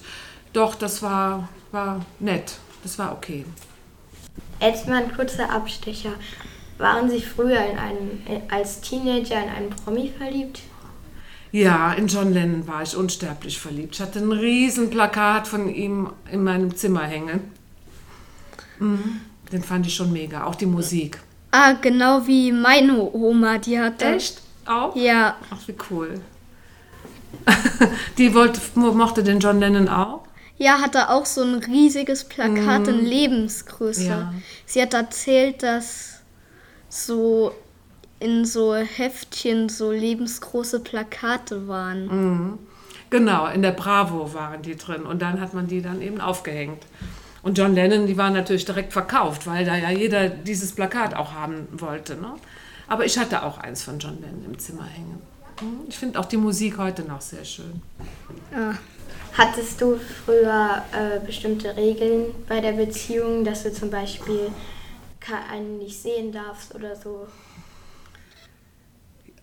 doch, 0.53 0.75
das 0.75 1.03
war, 1.03 1.49
war 1.73 2.05
nett. 2.21 2.55
Das 2.83 2.99
war 2.99 3.13
okay. 3.13 3.45
Jetzt 4.61 4.89
mal 4.89 5.03
ein 5.03 5.15
kurzer 5.15 5.51
Abstecher. 5.51 6.13
Waren 6.79 7.11
Sie 7.11 7.21
früher 7.21 7.61
in 7.65 7.79
einen, 7.79 8.43
als 8.51 8.81
Teenager 8.81 9.43
in 9.43 9.49
einen 9.49 9.71
Promi 9.71 10.13
verliebt? 10.17 10.61
Ja, 11.51 11.93
in 11.95 12.09
John 12.09 12.33
Lennon 12.33 12.67
war 12.69 12.83
ich 12.83 12.95
unsterblich 12.97 13.59
verliebt. 13.59 13.95
Ich 13.95 14.01
hatte 14.01 14.19
ein 14.19 14.33
riesen 14.33 14.91
Plakat 14.91 15.49
von 15.49 15.69
ihm 15.75 16.11
in 16.31 16.45
meinem 16.45 16.77
Zimmer 16.77 17.03
hängen. 17.05 17.41
Mhm. 18.79 19.21
Den 19.53 19.63
fand 19.63 19.87
ich 19.87 19.95
schon 19.95 20.13
mega, 20.13 20.45
auch 20.45 20.55
die 20.55 20.67
Musik. 20.67 21.19
Ah, 21.51 21.73
genau 21.73 22.27
wie 22.27 22.53
meine 22.53 23.01
Oma, 23.01 23.57
die 23.59 23.79
hat 23.81 24.03
da- 24.03 24.13
Echt? 24.15 24.43
Auch? 24.67 24.95
Ja. 24.95 25.37
Ach, 25.51 25.57
wie 25.67 25.75
cool. 25.91 26.21
die 28.19 28.35
wollte, 28.35 28.61
mochte 28.75 29.23
den 29.23 29.41
John 29.41 29.59
Lennon 29.61 29.89
auch? 29.89 30.25
Ja, 30.59 30.81
hatte 30.81 31.09
auch 31.09 31.25
so 31.25 31.43
ein 31.43 31.55
riesiges 31.55 32.25
Plakat 32.25 32.89
in 32.89 33.05
Lebensgröße. 33.07 34.05
Ja. 34.09 34.35
Sie 34.67 34.83
hat 34.83 34.93
erzählt, 34.93 35.63
dass 35.63 36.19
so 36.89 37.53
in 38.21 38.45
so 38.45 38.75
Heftchen 38.75 39.69
so 39.69 39.93
lebensgroße 39.93 40.81
Plakate 40.81 41.69
waren. 41.69 42.59
Genau, 43.11 43.47
in 43.47 43.63
der 43.63 43.73
Bravo 43.73 44.35
waren 44.35 44.63
die 44.63 44.77
drin 44.77 45.03
und 45.03 45.23
dann 45.23 45.41
hat 45.41 45.55
man 45.55 45.67
die 45.67 45.81
dann 45.81 46.03
eben 46.03 46.21
aufgehängt. 46.21 46.85
Und 47.43 47.57
John 47.57 47.75
Lennon, 47.75 48.07
die 48.07 48.19
waren 48.19 48.35
natürlich 48.35 48.65
direkt 48.65 48.93
verkauft, 48.93 49.47
weil 49.47 49.65
da 49.65 49.77
ja 49.77 49.91
jeder 49.91 50.29
dieses 50.29 50.73
Plakat 50.73 51.15
auch 51.15 51.33
haben 51.33 51.69
wollte. 51.73 52.17
Ne? 52.17 52.35
Aber 52.89 53.07
ich 53.07 53.17
hatte 53.17 53.43
auch 53.45 53.59
eins 53.59 53.83
von 53.83 53.99
John 53.99 54.21
Lennon 54.21 54.45
im 54.45 54.59
Zimmer 54.59 54.85
hängen. 54.85 55.23
Hm, 55.61 55.81
Ich 55.89 55.97
finde 55.97 56.19
auch 56.19 56.27
die 56.27 56.37
Musik 56.37 56.77
heute 56.79 57.03
noch 57.03 57.21
sehr 57.21 57.45
schön. 57.45 57.81
Hattest 59.37 59.81
du 59.81 59.99
früher 60.25 60.83
äh, 60.93 61.25
bestimmte 61.25 61.77
Regeln 61.77 62.35
bei 62.49 62.61
der 62.61 62.73
Beziehung, 62.73 63.45
dass 63.45 63.63
du 63.63 63.73
zum 63.73 63.91
Beispiel 63.91 64.51
einen 65.51 65.79
nicht 65.79 66.01
sehen 66.03 66.33
darfst 66.33 66.75
oder 66.75 66.97
so? 66.97 67.27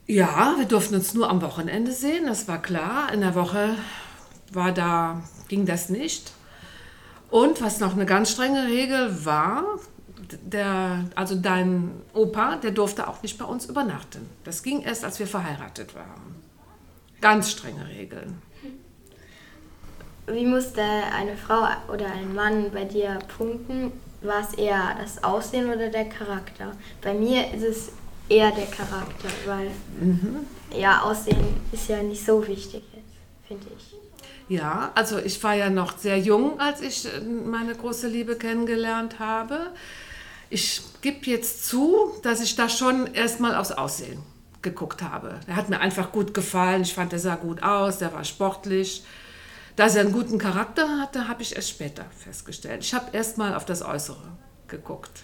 Ja, 0.07 0.53
wir 0.57 0.65
durften 0.65 0.95
uns 0.95 1.15
nur 1.15 1.29
am 1.29 1.41
Wochenende 1.41 1.91
sehen, 1.91 2.27
das 2.27 2.47
war 2.47 2.61
klar. 2.61 3.11
In 3.11 3.21
der 3.21 3.33
Woche 3.33 3.75
war 4.53 4.71
da, 4.71 5.23
ging 5.47 5.65
das 5.65 5.89
nicht. 5.89 6.31
Und 7.31 7.61
was 7.61 7.79
noch 7.79 7.93
eine 7.93 8.05
ganz 8.05 8.31
strenge 8.31 8.67
Regel 8.67 9.25
war, 9.25 9.79
der, 10.43 11.05
also 11.15 11.35
dein 11.35 11.91
Opa, 12.13 12.57
der 12.57 12.71
durfte 12.71 13.07
auch 13.07 13.23
nicht 13.23 13.39
bei 13.39 13.45
uns 13.45 13.65
übernachten. 13.65 14.29
Das 14.43 14.61
ging 14.61 14.81
erst, 14.81 15.03
als 15.03 15.17
wir 15.17 15.27
verheiratet 15.27 15.95
waren. 15.95 16.35
Ganz 17.19 17.49
strenge 17.49 17.87
Regeln. 17.87 18.41
Wie 20.27 20.45
musste 20.45 20.81
eine 20.81 21.35
Frau 21.35 21.67
oder 21.91 22.11
ein 22.11 22.33
Mann 22.33 22.71
bei 22.71 22.85
dir 22.85 23.19
punkten? 23.37 23.91
War 24.21 24.41
es 24.41 24.55
eher 24.55 24.95
das 24.99 25.23
Aussehen 25.23 25.71
oder 25.71 25.89
der 25.89 26.05
Charakter? 26.05 26.71
Bei 27.01 27.13
mir 27.13 27.51
ist 27.53 27.63
es 27.63 27.91
eher 28.29 28.51
der 28.51 28.65
Charakter, 28.67 29.29
weil 29.45 29.71
ja, 30.77 31.01
Aussehen 31.01 31.61
ist 31.71 31.89
ja 31.89 32.01
nicht 32.01 32.25
so 32.25 32.45
wichtig 32.47 32.83
jetzt, 32.93 33.47
finde 33.47 33.67
ich. 33.77 33.95
Ja, 34.47 34.91
also 34.93 35.17
ich 35.17 35.41
war 35.43 35.55
ja 35.55 35.69
noch 35.69 35.97
sehr 35.97 36.19
jung, 36.19 36.59
als 36.59 36.81
ich 36.81 37.05
äh, 37.05 37.19
meine 37.21 37.73
große 37.73 38.07
Liebe 38.07 38.35
kennengelernt 38.35 39.19
habe. 39.19 39.71
Ich 40.49 40.81
gebe 41.01 41.25
jetzt 41.25 41.65
zu, 41.67 42.13
dass 42.21 42.41
ich 42.41 42.55
da 42.55 42.69
schon 42.69 43.11
erstmal 43.13 43.55
aufs 43.55 43.71
Aussehen 43.71 44.21
geguckt 44.61 45.01
habe. 45.01 45.39
Er 45.47 45.55
hat 45.55 45.69
mir 45.69 45.79
einfach 45.79 46.11
gut 46.11 46.33
gefallen. 46.33 46.83
Ich 46.83 46.93
fand, 46.93 47.13
er 47.13 47.19
sah 47.19 47.35
gut 47.35 47.63
aus, 47.63 47.97
der 47.97 48.13
war 48.13 48.23
sportlich. 48.23 49.03
Dass 49.75 49.95
er 49.95 50.01
einen 50.01 50.11
guten 50.11 50.37
Charakter 50.37 50.99
hatte, 50.99 51.27
habe 51.27 51.41
ich 51.41 51.55
erst 51.55 51.69
später 51.69 52.05
festgestellt. 52.17 52.83
Ich 52.83 52.93
habe 52.93 53.05
erstmal 53.13 53.55
auf 53.55 53.65
das 53.65 53.81
Äußere 53.81 54.31
geguckt. 54.67 55.23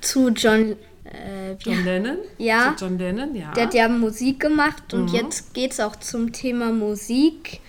Zu 0.00 0.28
John. 0.28 0.76
Äh, 1.12 1.52
John 1.60 1.84
Lennon? 1.84 2.16
Ja. 2.38 2.74
Zu 2.76 2.84
John 2.84 2.98
Lennon, 2.98 3.34
ja. 3.34 3.52
Der 3.52 3.64
hat 3.66 3.74
ja 3.74 3.88
Musik 3.88 4.40
gemacht 4.40 4.92
und 4.94 5.06
Mhm. 5.10 5.14
jetzt 5.14 5.54
geht 5.54 5.72
es 5.72 5.80
auch 5.80 5.96
zum 5.96 6.32
Thema 6.32 6.72
Musik. 6.72 7.60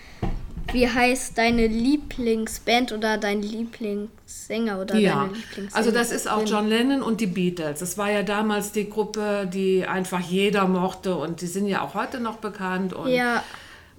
Wie 0.73 0.85
heißt 0.89 1.37
deine 1.37 1.67
Lieblingsband 1.67 2.91
oder 2.91 3.17
dein 3.17 3.41
Lieblingssänger 3.41 4.81
oder 4.81 4.95
Ja, 4.97 5.13
deine 5.15 5.27
Lieblingssängerin? 5.27 5.73
also 5.73 5.91
das 5.91 6.11
ist 6.11 6.29
auch 6.29 6.45
John 6.45 6.67
Lennon 6.67 7.01
und 7.01 7.21
die 7.21 7.27
Beatles. 7.27 7.79
Das 7.79 7.97
war 7.97 8.11
ja 8.11 8.23
damals 8.23 8.73
die 8.73 8.89
Gruppe, 8.89 9.49
die 9.51 9.85
einfach 9.85 10.19
jeder 10.19 10.67
mochte 10.67 11.15
und 11.15 11.41
die 11.41 11.47
sind 11.47 11.67
ja 11.67 11.81
auch 11.81 11.93
heute 11.93 12.19
noch 12.19 12.37
bekannt. 12.37 12.93
Und, 12.93 13.09
Ja, 13.09 13.43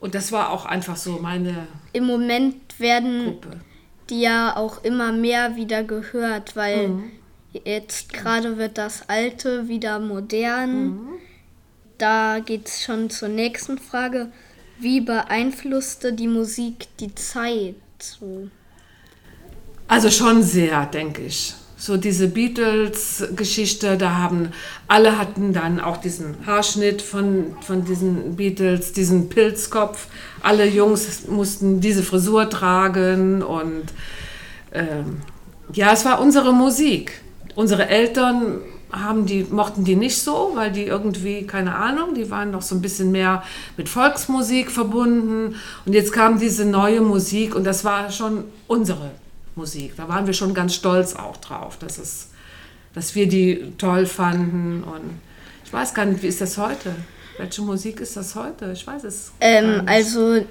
und 0.01 0.15
das 0.15 0.31
war 0.31 0.51
auch 0.51 0.67
einfach 0.67 0.97
so 0.97 1.13
meine 1.23 1.67
im 1.95 2.05
Moment 2.05 2.79
werden 2.79 3.25
Gruppe. 3.25 3.61
die 4.11 4.21
ja 4.21 4.55
auch 4.57 4.85
immer 4.85 5.11
mehr 5.13 5.57
wieder 5.57 5.83
gehört, 5.85 6.55
weil 6.55 6.89
Mhm. 6.89 7.11
Jetzt 7.53 8.13
gerade 8.13 8.59
wird 8.59 8.79
das 8.79 9.09
Alte 9.09 9.69
wieder 9.69 9.99
modern. 9.99 10.85
Mhm. 10.85 11.09
Da 11.99 12.39
geht 12.39 12.69
es 12.69 12.83
schon 12.83 13.11
zur 13.11 13.29
nächsten 13.29 13.79
Frage. 13.79 14.31
Wie 14.79 15.01
beeinflusste 15.01 16.13
die 16.13 16.29
Musik 16.29 16.87
die 17.01 17.15
Zeit? 17.15 17.75
So. 17.99 18.49
Also 19.89 20.11
schon 20.11 20.43
sehr, 20.43 20.87
denke 20.87 21.23
ich. 21.23 21.55
So 21.77 21.97
diese 21.97 22.29
Beatles-Geschichte, 22.29 23.97
da 23.97 24.17
haben 24.17 24.51
alle 24.89 25.17
hatten 25.17 25.53
dann 25.53 25.81
auch 25.81 25.97
diesen 25.99 26.45
Haarschnitt 26.45 27.03
von, 27.03 27.57
von 27.61 27.85
diesen 27.85 28.35
Beatles, 28.37 28.93
diesen 28.93 29.29
Pilzkopf. 29.29 30.09
Alle 30.43 30.67
Jungs 30.67 31.29
mussten 31.29 31.81
diese 31.81 32.03
Frisur 32.03 32.51
tragen 32.51 33.43
und 33.43 33.85
ähm, 34.73 35.23
ja, 35.73 35.93
es 35.93 36.05
war 36.05 36.21
unsere 36.21 36.53
Musik. 36.53 37.21
Unsere 37.59 37.89
Eltern 37.89 38.61
haben 38.93 39.27
die, 39.27 39.43
mochten 39.51 39.83
die 39.83 39.97
nicht 39.97 40.17
so, 40.23 40.53
weil 40.55 40.71
die 40.71 40.85
irgendwie, 40.85 41.45
keine 41.45 41.75
Ahnung, 41.75 42.15
die 42.15 42.31
waren 42.31 42.53
noch 42.53 42.63
so 42.63 42.77
ein 42.77 42.81
bisschen 42.81 43.11
mehr 43.11 43.43
mit 43.77 43.89
Volksmusik 43.89 44.71
verbunden. 44.71 45.57
Und 45.85 45.93
jetzt 45.93 46.13
kam 46.13 46.39
diese 46.39 46.65
neue 46.65 47.01
Musik 47.01 47.57
und 47.57 47.65
das 47.65 47.85
war 47.85 48.13
schon 48.13 48.45
unsere 48.69 49.11
Musik. 49.57 49.97
Da 49.97 50.09
waren 50.09 50.25
wir 50.29 50.35
schon 50.35 50.55
ganz 50.55 50.73
stolz 50.77 51.17
auch 51.17 51.37
drauf, 51.39 51.77
dass, 51.79 51.99
es, 51.99 52.29
dass 52.95 53.17
wir 53.17 53.29
die 53.29 53.73
toll 53.77 54.07
fanden. 54.07 54.85
Und 54.85 55.19
ich 55.65 55.73
weiß 55.73 55.95
gar 55.95 56.05
nicht, 56.05 56.23
wie 56.23 56.29
ist 56.29 56.41
das 56.41 56.59
heute? 56.59 56.95
Welche 57.39 57.63
Musik 57.63 57.99
ist 57.99 58.17
das 58.17 58.37
heute? 58.37 58.71
Ich 58.71 58.87
weiß 58.87 59.03
es. 59.03 59.33
gar 59.41 59.49
Ähm, 59.51 59.79
nicht. 59.79 59.89
also 59.89 60.47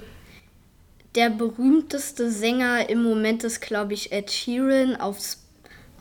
der 1.14 1.30
berühmteste 1.30 2.30
Sänger 2.30 2.90
im 2.90 3.02
Moment 3.02 3.44
ist, 3.44 3.62
glaube 3.62 3.94
ich, 3.94 4.12
Ed 4.12 4.30
Sheeran. 4.30 4.96
Auf 4.96 5.16
Spotify 5.20 5.47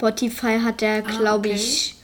hat 0.01 0.81
er, 0.81 1.01
glaube 1.01 1.49
okay. 1.49 1.53
ich, 1.55 1.95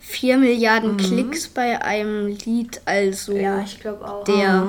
4 0.00 0.36
Milliarden 0.38 0.96
Klicks 0.96 1.48
bei 1.48 1.80
einem 1.82 2.26
Lied. 2.26 2.80
Also 2.84 3.32
Ja, 3.32 3.60
ich 3.60 3.80
glaube 3.80 4.04
auch. 4.08 4.24
der. 4.24 4.66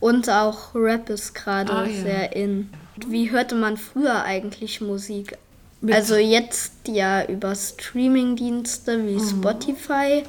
Und 0.00 0.30
auch 0.30 0.74
Rap 0.74 1.10
ist 1.10 1.34
gerade 1.34 1.72
Ah, 1.72 1.84
ja. 1.84 2.02
sehr 2.02 2.36
in. 2.36 2.70
Wie 3.06 3.30
hörte 3.30 3.54
man 3.54 3.76
früher 3.76 4.22
eigentlich 4.24 4.80
Musik? 4.80 5.36
Mit- 5.80 5.94
also 5.94 6.16
jetzt 6.16 6.72
ja 6.88 7.24
über 7.24 7.54
Streamingdienste 7.54 9.06
wie 9.06 9.20
Spotify. 9.20 10.24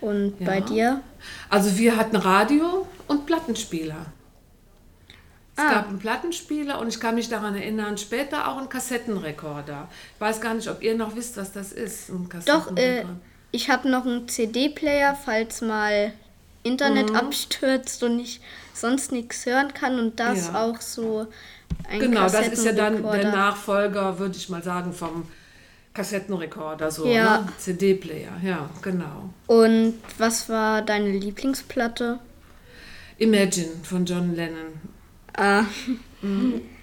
Und 0.00 0.38
bei 0.44 0.58
Ja. 0.58 0.60
dir? 0.60 1.00
Also 1.50 1.76
wir 1.78 1.96
hatten 1.96 2.16
Radio 2.16 2.86
und 3.08 3.26
Plattenspieler. 3.26 4.06
Es 5.56 5.62
Ah. 5.64 5.70
gab 5.70 5.88
einen 5.88 5.98
Plattenspieler 5.98 6.78
und 6.78 6.88
ich 6.88 7.00
kann 7.00 7.14
mich 7.14 7.28
daran 7.30 7.54
erinnern, 7.54 7.96
später 7.96 8.48
auch 8.48 8.58
einen 8.58 8.68
Kassettenrekorder. 8.68 9.88
Ich 10.14 10.20
weiß 10.20 10.40
gar 10.42 10.52
nicht, 10.54 10.68
ob 10.68 10.82
ihr 10.82 10.94
noch 10.96 11.16
wisst, 11.16 11.36
was 11.38 11.52
das 11.52 11.72
ist. 11.72 12.10
Doch, 12.46 12.76
äh, 12.76 13.04
ich 13.52 13.70
habe 13.70 13.88
noch 13.88 14.04
einen 14.04 14.28
CD-Player, 14.28 15.16
falls 15.24 15.62
mal 15.62 16.12
Internet 16.62 17.10
Mhm. 17.10 17.16
abstürzt 17.16 18.02
und 18.02 18.18
ich 18.20 18.40
sonst 18.74 19.12
nichts 19.12 19.46
hören 19.46 19.72
kann 19.72 19.98
und 19.98 20.20
das 20.20 20.48
Ja. 20.48 20.62
auch 20.64 20.80
so 20.82 21.26
ein 21.88 22.00
Genau, 22.00 22.28
das 22.28 22.48
ist 22.48 22.64
ja 22.66 22.72
dann 22.72 23.02
der. 23.02 23.30
Nachfolger, 23.30 24.18
würde 24.18 24.36
ich 24.36 24.48
mal 24.50 24.62
sagen, 24.62 24.92
vom 24.92 25.26
Kassettenrekorder, 25.94 26.90
so 26.90 27.06
Ja. 27.06 27.38
ne? 27.38 27.48
CD-Player. 27.58 28.32
Ja, 28.42 28.68
genau. 28.82 29.30
Und 29.46 29.94
was 30.18 30.50
war 30.50 30.82
deine 30.82 31.10
Lieblingsplatte? 31.12 32.18
Imagine 33.18 33.70
von 33.82 34.04
John 34.04 34.34
Lennon. 34.34 34.74
Ah, 35.36 35.64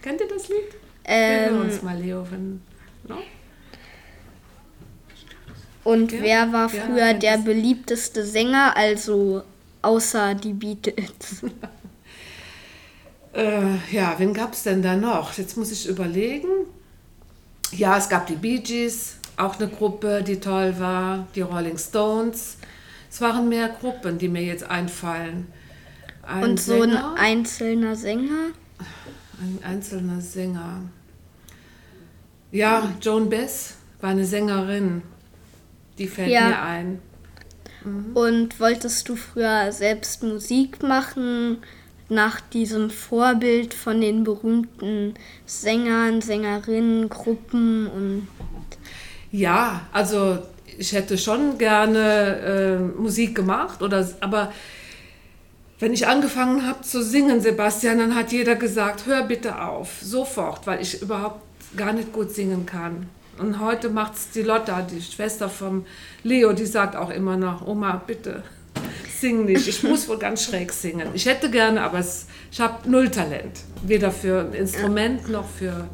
Kennt 0.01 0.21
ihr 0.21 0.27
das 0.27 0.47
Lied? 0.47 0.75
Ähm, 1.05 1.61
uns 1.61 1.81
mal, 1.81 1.97
Leo, 1.97 2.25
wenn. 2.29 2.61
No? 3.07 3.17
und 5.83 6.11
Ja, 6.13 6.21
wer 6.21 6.53
war 6.53 6.73
ja, 6.73 6.81
früher 6.81 7.07
kennt 7.07 7.23
der 7.23 7.37
beliebteste 7.39 8.23
Sänger, 8.25 8.75
also 8.77 9.43
außer 9.81 10.35
die 10.35 10.53
Beatles? 10.53 11.43
Äh, 13.35 13.77
ja, 13.91 14.13
wen 14.19 14.31
gab 14.31 14.53
es 14.53 14.61
denn 14.61 14.83
da 14.83 14.95
noch? 14.95 15.33
Jetzt 15.33 15.57
muss 15.57 15.71
ich 15.71 15.87
überlegen. 15.87 16.67
Ja, 17.71 17.97
es 17.97 18.07
gab 18.07 18.27
die 18.27 18.35
Bee 18.35 18.59
Gees, 18.59 19.15
auch 19.37 19.59
eine 19.59 19.67
Gruppe, 19.69 20.21
die 20.21 20.39
toll 20.39 20.75
war, 20.77 21.27
die 21.33 21.41
Rolling 21.41 21.79
Stones. 21.79 22.57
Es 23.09 23.21
waren 23.21 23.49
mehr 23.49 23.69
Gruppen, 23.69 24.19
die 24.19 24.27
mir 24.29 24.43
jetzt 24.43 24.69
einfallen. 24.69 25.47
Ein 26.25 26.43
und 26.43 26.59
so 26.59 26.73
ein 26.81 26.91
Sänger, 26.91 27.15
einzelner 27.17 27.95
Sänger? 27.95 28.47
ein 29.41 29.59
einzelner 29.63 30.21
Sänger. 30.21 30.81
Ja, 32.51 32.93
Joan 33.01 33.29
Bess 33.29 33.75
war 33.99 34.11
eine 34.11 34.25
Sängerin. 34.25 35.01
Die 35.97 36.07
fällt 36.07 36.31
Ja. 36.31 36.47
mir 36.47 36.61
ein. 36.61 37.01
Und 38.13 38.59
wolltest 38.59 39.09
du 39.09 39.15
früher 39.15 39.71
selbst 39.71 40.23
Musik 40.23 40.81
machen, 40.81 41.57
nach 42.09 42.39
diesem 42.39 42.89
Vorbild 42.89 43.73
von 43.73 43.99
den 43.99 44.23
berühmten 44.23 45.15
Sängern, 45.45 46.21
Sängerinnen, 46.21 47.09
Gruppen 47.09 47.87
und 47.87 48.27
Ja, 49.31 49.81
also 49.91 50.39
ich 50.77 50.93
hätte 50.93 51.17
schon 51.17 51.57
gerne 51.57 52.37
äh, 52.39 52.99
Musik 53.01 53.35
gemacht, 53.35 53.81
oder, 53.81 54.07
aber 54.21 54.53
wenn 55.83 55.91
ich 55.91 56.07
angefangen 56.07 56.65
habe 56.65 56.81
zu 56.81 57.03
singen, 57.03 57.41
Sebastian, 57.41 57.97
dann 57.97 58.15
hat 58.15 58.31
jeder 58.31 58.55
gesagt, 58.55 59.05
hör 59.05 59.23
bitte 59.23 59.61
auf, 59.61 59.89
sofort, 60.01 60.65
weil 60.65 60.81
ich 60.81 61.01
überhaupt 61.01 61.41
gar 61.75 61.91
nicht 61.91 62.13
gut 62.13 62.31
singen 62.31 62.65
kann. 62.65 63.07
Und 63.37 63.59
heute 63.59 63.89
macht 63.89 64.15
es 64.15 64.29
die 64.29 64.43
Lotta, 64.43 64.81
die 64.81 65.01
Schwester 65.01 65.49
vom 65.49 65.85
Leo, 66.23 66.53
die 66.53 66.67
sagt 66.67 66.95
auch 66.95 67.09
immer 67.09 67.35
noch, 67.35 67.67
Oma, 67.67 68.01
bitte 68.07 68.43
sing 69.19 69.43
nicht. 69.43 69.67
Ich 69.67 69.83
muss 69.83 70.07
wohl 70.07 70.17
ganz 70.17 70.45
schräg 70.45 70.71
singen. 70.71 71.09
Ich 71.15 71.25
hätte 71.25 71.51
gerne, 71.51 71.81
aber 71.81 71.99
es, 71.99 72.27
ich 72.49 72.61
habe 72.61 72.89
null 72.89 73.09
Talent. 73.09 73.59
Weder 73.85 74.11
für 74.11 74.39
ein 74.39 74.53
Instrument 74.53 75.27
noch 75.27 75.49
für... 75.49 75.89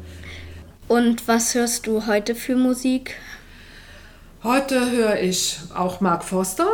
Und 0.86 1.26
was 1.26 1.56
hörst 1.56 1.88
du 1.88 2.06
heute 2.06 2.36
für 2.36 2.54
Musik? 2.54 3.16
Heute 4.44 4.92
höre 4.92 5.20
ich 5.20 5.58
auch 5.74 6.00
Mark 6.00 6.22
Forster. 6.22 6.68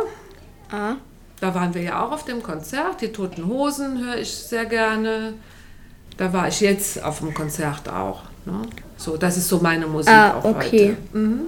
Ah. 0.69 0.97
Da 1.39 1.53
waren 1.53 1.73
wir 1.73 1.81
ja 1.83 2.03
auch 2.05 2.11
auf 2.11 2.25
dem 2.25 2.41
Konzert. 2.41 3.01
Die 3.01 3.11
Toten 3.11 3.45
Hosen 3.47 4.03
höre 4.03 4.17
ich 4.17 4.33
sehr 4.33 4.65
gerne. 4.65 5.33
Da 6.17 6.33
war 6.33 6.47
ich 6.47 6.61
jetzt 6.61 7.01
auf 7.03 7.19
dem 7.19 7.33
Konzert 7.33 7.87
auch. 7.89 8.23
Ne? 8.45 8.61
So, 8.97 9.17
das 9.17 9.37
ist 9.37 9.47
so 9.47 9.59
meine 9.59 9.85
Musik 9.85 10.11
Ah, 10.13 10.35
auch 10.37 10.43
okay. 10.45 10.95
heute. 11.11 11.17
Mhm. 11.17 11.41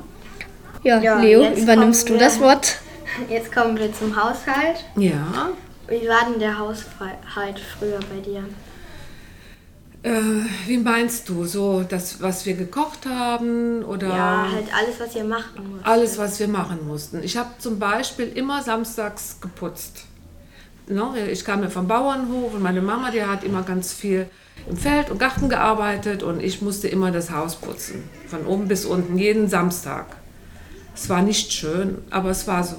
Ja, 0.83 0.99
Ja, 0.99 1.19
Leo, 1.19 1.49
übernimmst 1.53 2.07
du 2.07 2.13
wir- 2.13 2.19
das 2.19 2.39
Wort? 2.39 2.77
Jetzt 3.29 3.51
kommen 3.51 3.77
wir 3.77 3.91
zum 3.93 4.15
Haushalt. 4.15 4.85
Ja. 4.95 5.49
Wie 5.87 6.07
war 6.07 6.29
denn 6.29 6.39
der 6.39 6.57
Haushalt 6.59 7.59
früher 7.79 7.99
bei 8.13 8.21
dir? 8.23 8.43
Äh, 10.01 10.11
wie 10.65 10.77
meinst 10.77 11.27
du? 11.27 11.45
So 11.45 11.83
das, 11.83 12.21
was 12.21 12.45
wir 12.45 12.53
gekocht 12.53 13.05
haben 13.05 13.83
oder 13.83 14.07
Ja, 14.07 14.47
halt 14.53 14.67
alles, 14.73 14.99
was 14.99 15.15
ihr 15.15 15.25
machen 15.25 15.71
musst. 15.71 15.85
alles, 15.85 16.17
was 16.17 16.39
wir 16.39 16.47
machen 16.47 16.87
mussten? 16.87 17.21
Ich 17.23 17.35
habe 17.35 17.49
zum 17.59 17.79
Beispiel 17.79 18.27
immer 18.29 18.63
samstags 18.63 19.37
geputzt. 19.41 20.05
No, 20.87 21.13
ich 21.15 21.43
kam 21.45 21.61
ja 21.63 21.69
vom 21.69 21.87
Bauernhof 21.87 22.53
und 22.55 22.63
meine 22.63 22.81
Mama, 22.81 23.11
die 23.11 23.23
hat 23.23 23.43
immer 23.43 23.61
ganz 23.63 23.93
viel 23.93 24.27
im 24.69 24.77
Feld 24.77 25.09
und 25.11 25.19
Garten 25.19 25.49
gearbeitet 25.49 26.23
und 26.23 26.41
ich 26.41 26.61
musste 26.61 26.87
immer 26.87 27.11
das 27.11 27.29
Haus 27.31 27.55
putzen. 27.57 28.03
Von 28.27 28.45
oben 28.47 28.67
bis 28.67 28.85
unten, 28.85 29.17
jeden 29.17 29.47
Samstag. 29.49 30.07
Es 30.95 31.09
war 31.09 31.21
nicht 31.21 31.51
schön, 31.51 31.99
aber 32.09 32.29
es 32.31 32.47
war 32.47 32.63
so. 32.63 32.75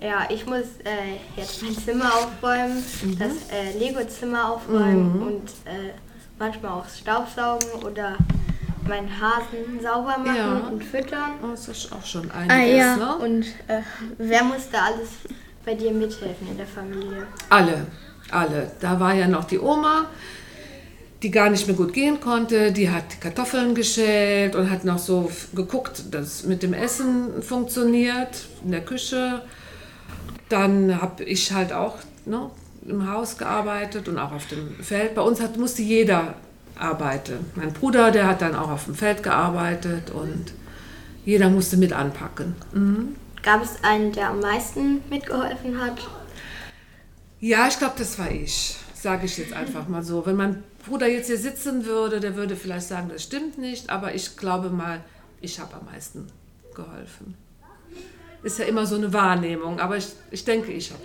Ja, 0.00 0.26
ich 0.30 0.46
muss 0.46 0.64
äh, 0.84 1.16
jetzt 1.36 1.62
mein 1.62 1.76
Zimmer 1.76 2.12
aufräumen, 2.14 2.82
das 3.18 3.32
äh, 3.50 3.78
Lego-Zimmer 3.78 4.52
aufräumen 4.52 5.22
und 5.22 5.48
äh, 5.64 5.90
manchmal 6.38 6.72
auch 6.72 6.88
Staubsaugen 6.88 7.68
oder 7.84 8.16
meinen 8.86 9.08
Hasen 9.20 9.80
sauber 9.82 10.16
machen 10.18 10.36
Ja. 10.36 10.56
und 10.70 10.84
füttern. 10.84 11.32
Oh, 11.42 11.48
das 11.50 11.68
ist 11.68 11.92
auch 11.92 12.04
schon 12.04 12.30
Ah, 12.30 12.40
einiges, 12.40 12.78
ja. 12.78 12.96
ne? 12.96 13.16
Und 13.16 13.42
äh, 13.68 13.80
wer 14.18 14.44
muss 14.44 14.68
da 14.70 14.84
alles 14.86 15.08
bei 15.64 15.74
dir 15.74 15.90
mithelfen 15.90 16.48
in 16.48 16.56
der 16.56 16.66
Familie? 16.66 17.26
Alle, 17.50 17.86
alle. 18.30 18.70
Da 18.80 19.00
war 19.00 19.14
ja 19.14 19.26
noch 19.26 19.44
die 19.44 19.58
Oma, 19.58 20.06
die 21.22 21.30
gar 21.32 21.50
nicht 21.50 21.66
mehr 21.66 21.74
gut 21.74 21.92
gehen 21.92 22.20
konnte. 22.20 22.70
Die 22.70 22.88
hat 22.88 23.20
Kartoffeln 23.20 23.74
geschält 23.74 24.54
und 24.54 24.70
hat 24.70 24.84
noch 24.84 24.98
so 24.98 25.30
geguckt, 25.54 26.04
dass 26.12 26.26
es 26.26 26.44
mit 26.44 26.62
dem 26.62 26.72
Essen 26.72 27.42
funktioniert 27.42 28.46
in 28.64 28.70
der 28.70 28.84
Küche. 28.84 29.42
Dann 30.48 31.00
habe 31.02 31.24
ich 31.24 31.52
halt 31.52 31.72
auch 31.72 31.96
ne, 32.24 32.50
im 32.88 33.10
Haus 33.10 33.38
gearbeitet 33.38 34.08
und 34.08 34.18
auch 34.18 34.32
auf 34.32 34.46
dem 34.46 34.76
Feld. 34.82 35.14
Bei 35.14 35.22
uns 35.22 35.40
hat, 35.40 35.56
musste 35.56 35.82
jeder 35.82 36.34
arbeiten. 36.78 37.50
Mein 37.54 37.72
Bruder, 37.72 38.10
der 38.10 38.26
hat 38.26 38.42
dann 38.42 38.54
auch 38.54 38.70
auf 38.70 38.84
dem 38.84 38.94
Feld 38.94 39.22
gearbeitet 39.22 40.10
und 40.10 40.52
jeder 41.24 41.50
musste 41.50 41.76
mit 41.76 41.92
anpacken. 41.92 42.54
Gab 43.42 43.62
es 43.62 43.82
einen, 43.82 44.12
der 44.12 44.30
am 44.30 44.40
meisten 44.40 45.02
mitgeholfen 45.10 45.80
hat? 45.80 45.98
Ja, 47.40 47.68
ich 47.68 47.78
glaube, 47.78 47.94
das 47.98 48.18
war 48.18 48.30
ich, 48.30 48.76
sage 48.94 49.26
ich 49.26 49.36
jetzt 49.38 49.52
einfach 49.52 49.88
mal 49.88 50.02
so. 50.02 50.24
Wenn 50.24 50.36
mein 50.36 50.64
Bruder 50.86 51.08
jetzt 51.08 51.26
hier 51.26 51.38
sitzen 51.38 51.84
würde, 51.84 52.20
der 52.20 52.36
würde 52.36 52.56
vielleicht 52.56 52.88
sagen, 52.88 53.08
das 53.08 53.22
stimmt 53.22 53.58
nicht, 53.58 53.90
aber 53.90 54.14
ich 54.14 54.36
glaube 54.36 54.70
mal, 54.70 55.00
ich 55.40 55.60
habe 55.60 55.74
am 55.74 55.86
meisten 55.86 56.26
geholfen. 56.74 57.34
Ist 58.42 58.58
ja 58.58 58.66
immer 58.66 58.86
so 58.86 58.96
eine 58.96 59.12
Wahrnehmung, 59.12 59.80
aber 59.80 59.96
ich, 59.96 60.08
ich 60.30 60.44
denke, 60.44 60.72
ich 60.72 60.92
habe 60.92 61.02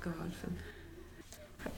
geholfen. 0.00 0.56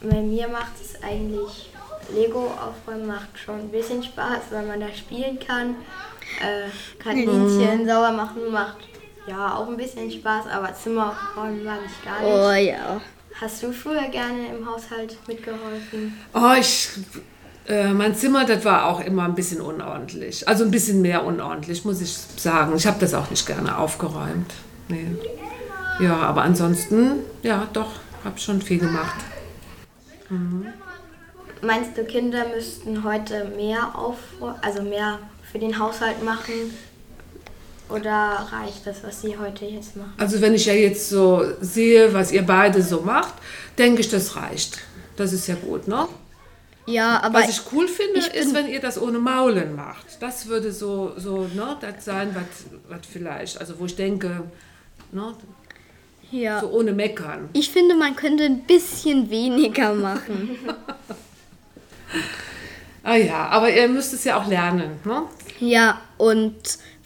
Bei 0.01 0.21
mir 0.21 0.49
macht 0.49 0.73
es 0.81 1.03
eigentlich, 1.03 1.71
Lego 2.15 2.47
aufräumen 2.47 3.07
macht 3.07 3.29
schon 3.37 3.61
ein 3.61 3.69
bisschen 3.69 4.03
Spaß, 4.03 4.43
weil 4.51 4.67
man 4.67 4.81
da 4.81 4.89
spielen 4.95 5.39
kann. 5.39 5.77
Äh, 6.41 6.69
Kaninchen 7.03 7.87
sauber 7.87 8.13
machen 8.13 8.53
macht 8.53 8.77
ja 9.27 9.55
auch 9.55 9.69
ein 9.69 9.77
bisschen 9.77 10.11
Spaß, 10.11 10.47
aber 10.47 10.75
Zimmer 10.75 11.11
aufräumen 11.13 11.65
mag 11.65 11.81
ich 11.85 12.05
gar 12.05 12.21
nicht. 12.21 12.33
Oh 12.33 12.53
ja. 12.53 13.01
Hast 13.41 13.63
du 13.63 13.73
früher 13.73 14.09
gerne 14.09 14.49
im 14.49 14.67
Haushalt 14.67 15.17
mitgeholfen? 15.27 16.19
Oh, 16.35 16.55
ich, 16.59 16.89
äh, 17.69 17.89
mein 17.89 18.15
Zimmer, 18.15 18.45
das 18.45 18.65
war 18.65 18.87
auch 18.87 19.01
immer 19.01 19.25
ein 19.25 19.35
bisschen 19.35 19.61
unordentlich. 19.61 20.47
Also 20.49 20.65
ein 20.65 20.71
bisschen 20.71 21.03
mehr 21.03 21.25
unordentlich, 21.25 21.85
muss 21.85 22.01
ich 22.01 22.17
sagen. 22.37 22.75
Ich 22.77 22.87
habe 22.87 22.99
das 23.01 23.15
auch 23.15 23.31
nicht 23.31 23.47
gerne 23.47 23.79
aufgeräumt. 23.79 24.53
Nee. 24.89 25.07
Ja, 26.01 26.17
aber 26.17 26.43
ansonsten, 26.43 27.21
ja, 27.43 27.69
doch, 27.73 27.91
habe 28.25 28.39
schon 28.39 28.63
viel 28.63 28.79
gemacht. 28.79 29.17
Meinst 31.63 31.97
du, 31.97 32.05
Kinder 32.05 32.47
müssten 32.55 33.03
heute 33.03 33.45
mehr 33.57 33.97
auf, 33.97 34.19
also 34.63 34.83
mehr 34.83 35.19
für 35.51 35.59
den 35.59 35.79
Haushalt 35.79 36.23
machen? 36.23 36.77
Oder 37.89 38.47
reicht 38.53 38.87
das, 38.87 39.03
was 39.03 39.23
sie 39.23 39.39
heute 39.39 39.65
jetzt 39.65 39.97
machen? 39.97 40.13
Also 40.19 40.41
wenn 40.43 40.55
ich 40.55 40.67
ja 40.67 40.75
jetzt 40.75 41.09
so 41.09 41.43
sehe, 41.61 42.13
was 42.13 42.33
ihr 42.33 42.43
beide 42.43 42.83
so 42.83 43.01
macht, 43.01 43.35
denke 43.79 44.03
ich, 44.03 44.11
das 44.11 44.37
reicht. 44.37 44.79
Das 45.17 45.33
ist 45.33 45.47
ja 45.47 45.55
gut, 45.55 45.89
ne? 45.89 46.07
Ja, 46.89 47.23
aber 47.23 47.41
Was 47.41 47.51
ich 47.51 47.61
cool 47.73 47.87
finde, 47.87 48.21
ich 48.21 48.33
ist, 48.33 48.55
wenn 48.55 48.67
ihr 48.67 48.81
das 48.81 49.01
ohne 49.01 49.19
Maulen 49.19 49.77
macht. 49.77 50.07
Das 50.21 50.47
würde 50.47 50.73
so, 50.73 51.13
so 51.19 51.47
ne, 51.55 51.77
das 51.81 52.05
sein, 52.05 52.35
was 52.35 52.45
was 52.89 53.07
vielleicht, 53.07 53.61
also 53.61 53.79
wo 53.79 53.85
ich 53.85 53.95
denke, 53.95 54.45
ne, 55.13 55.35
ja. 56.31 56.61
so 56.61 56.69
ohne 56.71 56.93
Meckern. 56.93 57.49
Ich 57.53 57.71
finde, 57.71 57.95
man 57.95 58.17
könnte 58.17 58.45
ein 58.45 58.63
bisschen 58.63 59.31
weniger 59.31 59.95
machen. 59.95 60.59
Ah 63.03 63.17
ja, 63.17 63.49
aber 63.49 63.73
ihr 63.73 63.89
müsst 63.89 64.13
es 64.13 64.25
ja 64.25 64.39
auch 64.39 64.47
lernen, 64.47 64.99
ne? 65.05 65.23
ja, 65.61 66.01
und 66.19 66.57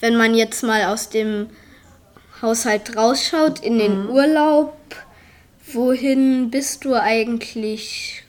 wenn 0.01 0.17
man 0.17 0.35
jetzt 0.35 0.65
mal 0.65 0.87
aus 0.87 1.11
dem 1.11 1.49
Haushalt 2.41 2.97
rausschaut 2.97 3.61
in 3.61 3.79
den 3.79 4.09
Urlaub, 4.09 4.77
wohin 5.73 6.51
bist 6.51 6.85
du 6.85 6.95
eigentlich 6.95 8.25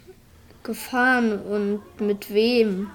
gefahren 0.62 1.40
und 1.40 1.82
mit 2.00 2.32
wem? 2.32 2.92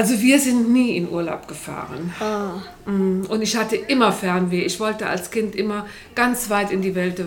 Also 0.00 0.18
wir 0.22 0.38
sind 0.40 0.72
nie 0.72 0.96
in 0.96 1.10
Urlaub 1.10 1.46
gefahren. 1.46 2.10
Ah. 2.20 2.52
Mm, 2.90 3.26
Und 3.28 3.42
ich 3.42 3.54
hatte 3.54 3.76
immer 3.76 4.12
Fernweh. 4.12 4.62
Ich 4.62 4.80
wollte 4.80 5.06
als 5.06 5.30
Kind 5.30 5.54
immer 5.54 5.84
ganz 6.14 6.48
weit 6.48 6.70
in 6.70 6.80
die 6.80 6.94
Welt, 6.94 7.22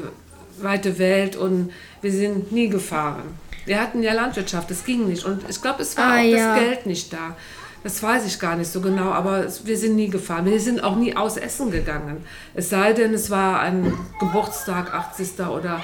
weite 0.59 0.97
Welt 0.97 1.35
und 1.35 1.69
wir 2.01 2.11
sind 2.11 2.51
nie 2.51 2.69
gefahren. 2.69 3.25
Wir 3.65 3.79
hatten 3.79 4.01
ja 4.01 4.13
Landwirtschaft, 4.13 4.71
das 4.71 4.83
ging 4.85 5.07
nicht. 5.07 5.23
Und 5.23 5.47
ich 5.47 5.61
glaube, 5.61 5.83
es 5.83 5.95
war 5.97 6.13
Ah, 6.13 6.17
auch 6.19 6.23
ja. 6.23 6.55
das 6.55 6.63
Geld 6.63 6.85
nicht 6.87 7.13
da. 7.13 7.35
Das 7.83 8.01
weiß 8.01 8.25
ich 8.25 8.39
gar 8.39 8.55
nicht 8.55 8.71
so 8.71 8.81
genau, 8.81 9.11
aber 9.11 9.45
wir 9.65 9.77
sind 9.77 9.95
nie 9.95 10.09
gefahren. 10.09 10.45
Wir 10.45 10.59
sind 10.59 10.83
auch 10.83 10.95
nie 10.95 11.15
aus 11.15 11.37
Essen 11.37 11.69
gegangen. 11.69 12.25
Es 12.55 12.71
sei 12.71 12.93
denn, 12.93 13.13
es 13.13 13.29
war 13.29 13.59
ein 13.59 13.93
Geburtstag, 14.19 14.91
80. 14.95 15.45
oder 15.45 15.83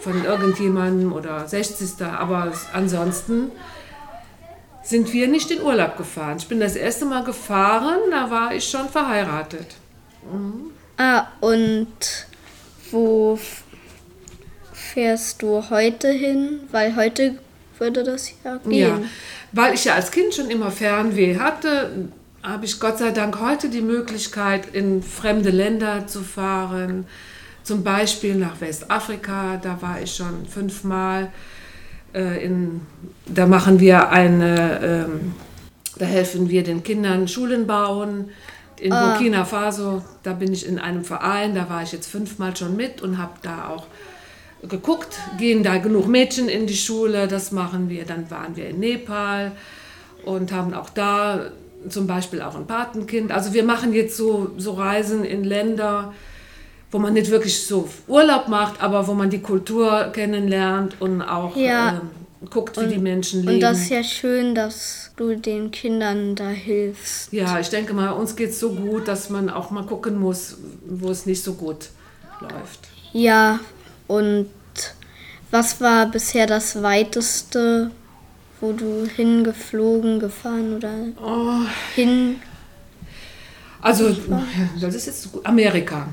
von 0.00 0.24
irgendjemandem 0.24 1.12
oder 1.12 1.46
60. 1.46 2.04
Aber 2.04 2.52
ansonsten 2.72 3.52
sind 4.84 5.12
wir 5.12 5.28
nicht 5.28 5.50
in 5.50 5.62
Urlaub 5.62 5.96
gefahren. 5.96 6.36
Ich 6.38 6.46
bin 6.46 6.60
das 6.60 6.76
erste 6.76 7.06
Mal 7.06 7.24
gefahren, 7.24 7.98
da 8.10 8.30
war 8.30 8.54
ich 8.54 8.68
schon 8.68 8.88
verheiratet. 8.88 9.66
Ah, 10.98 11.26
und 11.40 11.88
wo 12.90 13.38
fährst 14.72 15.42
du 15.42 15.68
heute 15.70 16.08
hin? 16.10 16.60
Weil 16.70 16.94
heute 16.94 17.38
würde 17.78 18.04
das 18.04 18.30
ja 18.44 18.58
gehen. 18.58 18.72
Ja, 18.72 19.00
weil 19.52 19.74
ich 19.74 19.84
ja 19.84 19.94
als 19.94 20.10
Kind 20.10 20.34
schon 20.34 20.50
immer 20.50 20.70
Fernweh 20.70 21.38
hatte, 21.38 22.08
habe 22.42 22.66
ich 22.66 22.78
Gott 22.78 22.98
sei 22.98 23.10
Dank 23.10 23.40
heute 23.40 23.70
die 23.70 23.80
Möglichkeit, 23.80 24.74
in 24.74 25.02
fremde 25.02 25.50
Länder 25.50 26.06
zu 26.06 26.22
fahren. 26.22 27.06
Zum 27.62 27.82
Beispiel 27.82 28.34
nach 28.34 28.60
Westafrika, 28.60 29.56
da 29.56 29.80
war 29.80 30.00
ich 30.02 30.14
schon 30.14 30.46
fünfmal. 30.46 31.32
Äh, 32.14 32.44
in, 32.44 32.80
da 33.26 33.46
machen 33.46 33.80
wir 33.80 34.10
eine, 34.10 34.80
ähm, 34.82 35.34
da 35.98 36.06
helfen 36.06 36.48
wir 36.48 36.62
den 36.62 36.82
Kindern 36.82 37.28
Schulen 37.28 37.66
bauen. 37.66 38.30
In 38.80 38.90
Burkina 38.90 39.44
Faso, 39.44 40.02
da 40.24 40.32
bin 40.32 40.52
ich 40.52 40.66
in 40.66 40.78
einem 40.78 41.04
Verein, 41.04 41.54
da 41.54 41.70
war 41.70 41.82
ich 41.82 41.92
jetzt 41.92 42.10
fünfmal 42.10 42.56
schon 42.56 42.76
mit 42.76 43.02
und 43.02 43.18
habe 43.18 43.34
da 43.40 43.68
auch 43.68 43.86
geguckt, 44.68 45.16
gehen 45.38 45.62
da 45.62 45.78
genug 45.78 46.08
Mädchen 46.08 46.48
in 46.48 46.66
die 46.66 46.76
Schule, 46.76 47.28
das 47.28 47.52
machen 47.52 47.88
wir. 47.88 48.04
Dann 48.04 48.30
waren 48.30 48.56
wir 48.56 48.68
in 48.68 48.80
Nepal 48.80 49.52
und 50.24 50.52
haben 50.52 50.74
auch 50.74 50.90
da 50.90 51.50
zum 51.88 52.06
Beispiel 52.06 52.42
auch 52.42 52.56
ein 52.56 52.66
Patenkind. 52.66 53.30
Also 53.32 53.52
wir 53.52 53.64
machen 53.64 53.92
jetzt 53.92 54.16
so, 54.16 54.50
so 54.56 54.72
Reisen 54.72 55.24
in 55.24 55.44
Länder, 55.44 56.12
wo 56.94 57.00
man 57.00 57.12
nicht 57.12 57.28
wirklich 57.28 57.66
so 57.66 57.88
Urlaub 58.06 58.46
macht, 58.46 58.80
aber 58.80 59.04
wo 59.08 59.14
man 59.14 59.28
die 59.28 59.40
Kultur 59.42 60.10
kennenlernt 60.12 60.94
und 61.00 61.22
auch 61.22 61.56
Ja. 61.56 61.94
ähm, 61.94 62.48
guckt, 62.48 62.80
wie 62.80 62.86
die 62.86 62.98
Menschen 63.00 63.40
leben. 63.40 63.54
Und 63.54 63.60
das 63.62 63.78
ist 63.80 63.88
ja 63.90 64.04
schön, 64.04 64.54
dass 64.54 65.10
du 65.16 65.34
den 65.34 65.72
Kindern 65.72 66.36
da 66.36 66.50
hilfst. 66.50 67.32
Ja, 67.32 67.58
ich 67.58 67.68
denke 67.68 67.94
mal, 67.94 68.10
uns 68.10 68.36
geht 68.36 68.50
es 68.50 68.60
so 68.60 68.70
gut, 68.70 69.08
dass 69.08 69.28
man 69.28 69.50
auch 69.50 69.72
mal 69.72 69.84
gucken 69.84 70.20
muss, 70.20 70.56
wo 70.86 71.10
es 71.10 71.26
nicht 71.26 71.42
so 71.42 71.54
gut 71.54 71.88
läuft. 72.40 72.80
Ja, 73.12 73.58
und 74.06 74.46
was 75.50 75.80
war 75.80 76.06
bisher 76.06 76.46
das 76.46 76.80
weiteste, 76.80 77.90
wo 78.60 78.70
du 78.72 79.04
hingeflogen, 79.16 80.20
gefahren 80.20 80.76
oder 80.76 80.92
Oh, 81.20 81.62
hin? 81.96 82.36
also, 83.82 84.14
das 84.80 84.94
ist 84.94 85.06
jetzt. 85.06 85.28
Amerika. 85.42 86.06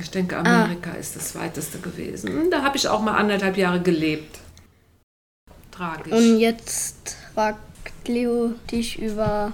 Ich 0.00 0.10
denke, 0.10 0.36
Amerika 0.38 0.92
ist 0.92 1.16
das 1.16 1.34
weiteste 1.34 1.78
gewesen. 1.78 2.50
Da 2.50 2.62
habe 2.62 2.76
ich 2.76 2.88
auch 2.88 3.00
mal 3.00 3.16
anderthalb 3.16 3.56
Jahre 3.56 3.80
gelebt. 3.80 4.38
Tragisch. 5.70 6.12
Und 6.12 6.38
jetzt 6.38 7.16
fragt 7.34 7.58
Leo 8.08 8.54
dich 8.70 8.98
über 8.98 9.52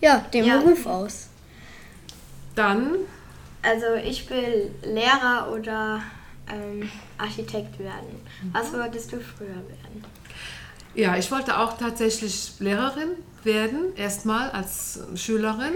ja, 0.00 0.18
den 0.32 0.44
Ja. 0.44 0.58
Beruf 0.58 0.86
aus. 0.86 1.26
Dann, 2.54 2.96
Also 3.62 3.86
ich 4.04 4.28
will 4.30 4.70
Lehrer 4.82 5.50
oder 5.52 6.00
ähm, 6.50 6.88
Architekt 7.18 7.78
werden. 7.78 8.20
Was 8.52 8.72
wolltest 8.72 9.12
du 9.12 9.20
früher 9.20 9.48
werden? 9.48 10.04
ja, 10.94 11.16
ich 11.16 11.30
wollte 11.30 11.58
auch 11.58 11.76
tatsächlich 11.76 12.52
Lehrerin 12.58 13.10
werden, 13.44 13.94
erstmal 13.96 14.50
als 14.50 15.00
Schülerin. 15.14 15.74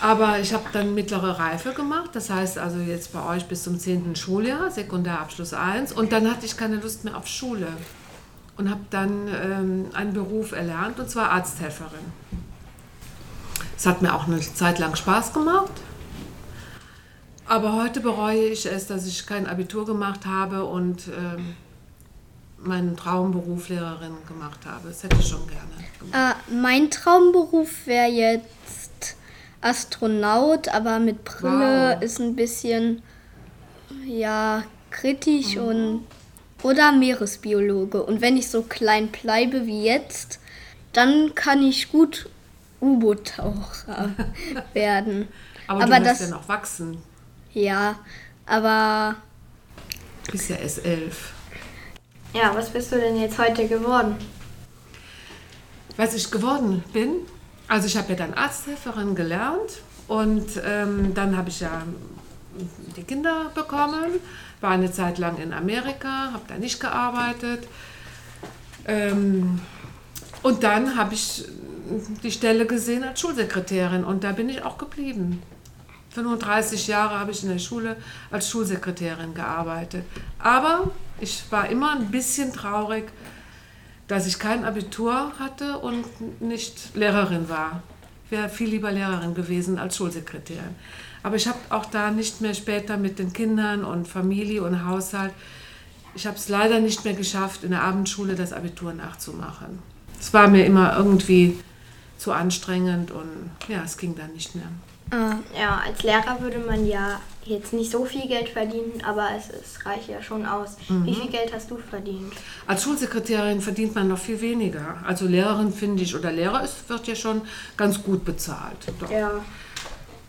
Aber 0.00 0.40
ich 0.40 0.52
habe 0.52 0.64
dann 0.72 0.94
mittlere 0.94 1.38
Reife 1.38 1.72
gemacht, 1.72 2.10
das 2.12 2.30
heißt 2.30 2.58
also 2.58 2.78
jetzt 2.78 3.12
bei 3.12 3.24
euch 3.24 3.46
bis 3.46 3.62
zum 3.62 3.78
10. 3.78 4.16
Schuljahr, 4.16 4.70
Sekundärabschluss 4.70 5.54
1. 5.54 5.92
Und 5.92 6.12
dann 6.12 6.30
hatte 6.30 6.46
ich 6.46 6.56
keine 6.56 6.76
Lust 6.76 7.04
mehr 7.04 7.16
auf 7.16 7.26
Schule 7.26 7.68
und 8.56 8.70
habe 8.70 8.80
dann 8.90 9.28
ähm, 9.28 9.86
einen 9.94 10.12
Beruf 10.12 10.52
erlernt, 10.52 10.98
und 11.00 11.10
zwar 11.10 11.30
Arzthelferin. 11.30 12.12
Es 13.76 13.86
hat 13.86 14.02
mir 14.02 14.14
auch 14.14 14.26
eine 14.26 14.40
Zeit 14.40 14.78
lang 14.78 14.94
Spaß 14.94 15.32
gemacht. 15.32 15.72
Aber 17.46 17.74
heute 17.74 18.00
bereue 18.00 18.46
ich 18.46 18.66
es, 18.66 18.86
dass 18.86 19.06
ich 19.06 19.26
kein 19.26 19.46
Abitur 19.46 19.84
gemacht 19.84 20.24
habe 20.24 20.64
und 20.64 21.08
ähm, 21.08 21.54
meinen 22.58 22.96
Traumberuf 22.96 23.68
Lehrerin 23.68 24.16
gemacht 24.26 24.60
habe. 24.64 24.88
Das 24.88 25.02
hätte 25.02 25.16
ich 25.18 25.28
schon 25.28 25.46
gerne. 25.46 26.32
Äh, 26.32 26.34
mein 26.54 26.90
Traumberuf 26.90 27.86
wäre 27.86 28.08
jetzt 28.08 28.83
Astronaut, 29.64 30.68
aber 30.68 30.98
mit 30.98 31.24
Brille 31.24 31.94
Wow. 31.96 32.02
ist 32.02 32.20
ein 32.20 32.36
bisschen 32.36 33.02
ja 34.06 34.62
kritisch 34.90 35.56
und 35.56 36.04
oder 36.62 36.92
Meeresbiologe. 36.92 38.02
Und 38.02 38.20
wenn 38.20 38.36
ich 38.36 38.48
so 38.50 38.62
klein 38.62 39.08
bleibe 39.08 39.66
wie 39.66 39.84
jetzt, 39.84 40.38
dann 40.92 41.34
kann 41.34 41.62
ich 41.62 41.90
gut 41.90 42.28
U-Boot-Taucher 42.80 44.10
werden. 44.74 45.28
Aber, 45.66 45.82
aber 45.84 45.98
du 45.98 46.04
das- 46.04 46.20
ja 46.20 46.28
noch 46.28 46.48
wachsen. 46.48 46.98
Ja, 47.52 47.96
aber 48.46 49.16
Du 50.26 50.32
bist 50.32 50.48
ja 50.50 50.56
S11. 50.56 51.12
Ja, 52.34 52.54
was 52.54 52.70
bist 52.70 52.92
du 52.92 52.96
denn 52.96 53.18
jetzt 53.20 53.38
heute 53.38 53.66
geworden? 53.68 54.16
Was 55.96 56.14
ich 56.14 56.30
geworden 56.30 56.82
bin, 56.92 57.10
also 57.68 57.86
ich 57.86 57.96
habe 57.96 58.10
ja 58.10 58.16
dann 58.16 58.34
Arzthelferin 58.34 59.14
gelernt 59.14 59.82
und 60.08 60.48
ähm, 60.64 61.14
dann 61.14 61.36
habe 61.36 61.48
ich 61.48 61.60
ja 61.60 61.82
die 62.96 63.02
Kinder 63.02 63.50
bekommen, 63.54 64.20
war 64.60 64.70
eine 64.70 64.92
Zeit 64.92 65.18
lang 65.18 65.38
in 65.38 65.52
Amerika, 65.52 66.32
habe 66.32 66.44
da 66.48 66.56
nicht 66.56 66.80
gearbeitet. 66.80 67.66
Ähm, 68.86 69.60
und 70.42 70.62
dann 70.62 70.96
habe 70.96 71.14
ich 71.14 71.44
die 72.22 72.30
Stelle 72.30 72.66
gesehen 72.66 73.02
als 73.02 73.20
Schulsekretärin 73.20 74.04
und 74.04 74.24
da 74.24 74.32
bin 74.32 74.48
ich 74.48 74.62
auch 74.62 74.78
geblieben. 74.78 75.42
35 76.10 76.86
Jahre 76.86 77.18
habe 77.18 77.32
ich 77.32 77.42
in 77.42 77.48
der 77.48 77.58
Schule 77.58 77.96
als 78.30 78.48
Schulsekretärin 78.48 79.34
gearbeitet. 79.34 80.04
Aber 80.38 80.90
ich 81.20 81.42
war 81.50 81.68
immer 81.68 81.92
ein 81.92 82.10
bisschen 82.10 82.52
traurig, 82.52 83.06
dass 84.08 84.26
ich 84.26 84.38
kein 84.38 84.64
Abitur 84.64 85.32
hatte 85.38 85.78
und 85.78 86.04
nicht 86.40 86.94
Lehrerin 86.94 87.48
war. 87.48 87.82
Ich 88.26 88.30
wäre 88.30 88.48
viel 88.48 88.68
lieber 88.68 88.92
Lehrerin 88.92 89.34
gewesen 89.34 89.78
als 89.78 89.96
Schulsekretärin. 89.96 90.74
Aber 91.22 91.36
ich 91.36 91.48
habe 91.48 91.58
auch 91.70 91.86
da 91.86 92.10
nicht 92.10 92.40
mehr 92.40 92.54
später 92.54 92.96
mit 92.96 93.18
den 93.18 93.32
Kindern 93.32 93.84
und 93.84 94.06
Familie 94.06 94.62
und 94.62 94.86
Haushalt, 94.86 95.32
ich 96.14 96.26
habe 96.26 96.36
es 96.36 96.48
leider 96.48 96.80
nicht 96.80 97.04
mehr 97.04 97.14
geschafft, 97.14 97.64
in 97.64 97.70
der 97.70 97.82
Abendschule 97.82 98.36
das 98.36 98.52
Abitur 98.52 98.92
nachzumachen. 98.92 99.80
Es 100.20 100.32
war 100.32 100.48
mir 100.48 100.64
immer 100.64 100.96
irgendwie 100.96 101.58
zu 102.18 102.32
anstrengend 102.32 103.10
und 103.10 103.50
ja, 103.68 103.82
es 103.84 103.98
ging 103.98 104.14
dann 104.14 104.32
nicht 104.32 104.54
mehr. 104.54 104.68
Äh, 105.14 105.60
Ja, 105.60 105.82
als 105.86 106.02
Lehrer 106.02 106.40
würde 106.40 106.58
man 106.58 106.86
ja 106.86 107.20
jetzt 107.44 107.72
nicht 107.72 107.90
so 107.90 108.04
viel 108.04 108.26
Geld 108.26 108.48
verdienen, 108.48 109.02
aber 109.04 109.28
es, 109.36 109.48
es 109.50 109.84
reicht 109.84 110.08
ja 110.08 110.22
schon 110.22 110.46
aus. 110.46 110.76
Wie 110.88 111.14
viel 111.14 111.30
Geld 111.30 111.52
hast 111.52 111.70
du 111.70 111.76
verdient? 111.76 112.32
Als 112.66 112.84
Schulsekretärin 112.84 113.60
verdient 113.60 113.94
man 113.94 114.08
noch 114.08 114.18
viel 114.18 114.40
weniger. 114.40 114.96
Also 115.06 115.26
Lehrerin 115.26 115.72
finde 115.72 116.02
ich, 116.02 116.14
oder 116.14 116.32
Lehrer 116.32 116.64
ist, 116.64 116.88
wird 116.88 117.06
ja 117.06 117.14
schon 117.14 117.42
ganz 117.76 118.02
gut 118.02 118.24
bezahlt. 118.24 118.78
Doch. 118.98 119.10
Ja. 119.10 119.30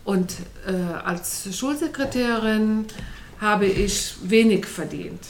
Und 0.04 0.34
äh, 0.66 0.72
als 1.04 1.48
Schulsekretärin 1.56 2.86
habe 3.40 3.66
ich 3.66 4.14
wenig 4.22 4.66
verdient. 4.66 5.20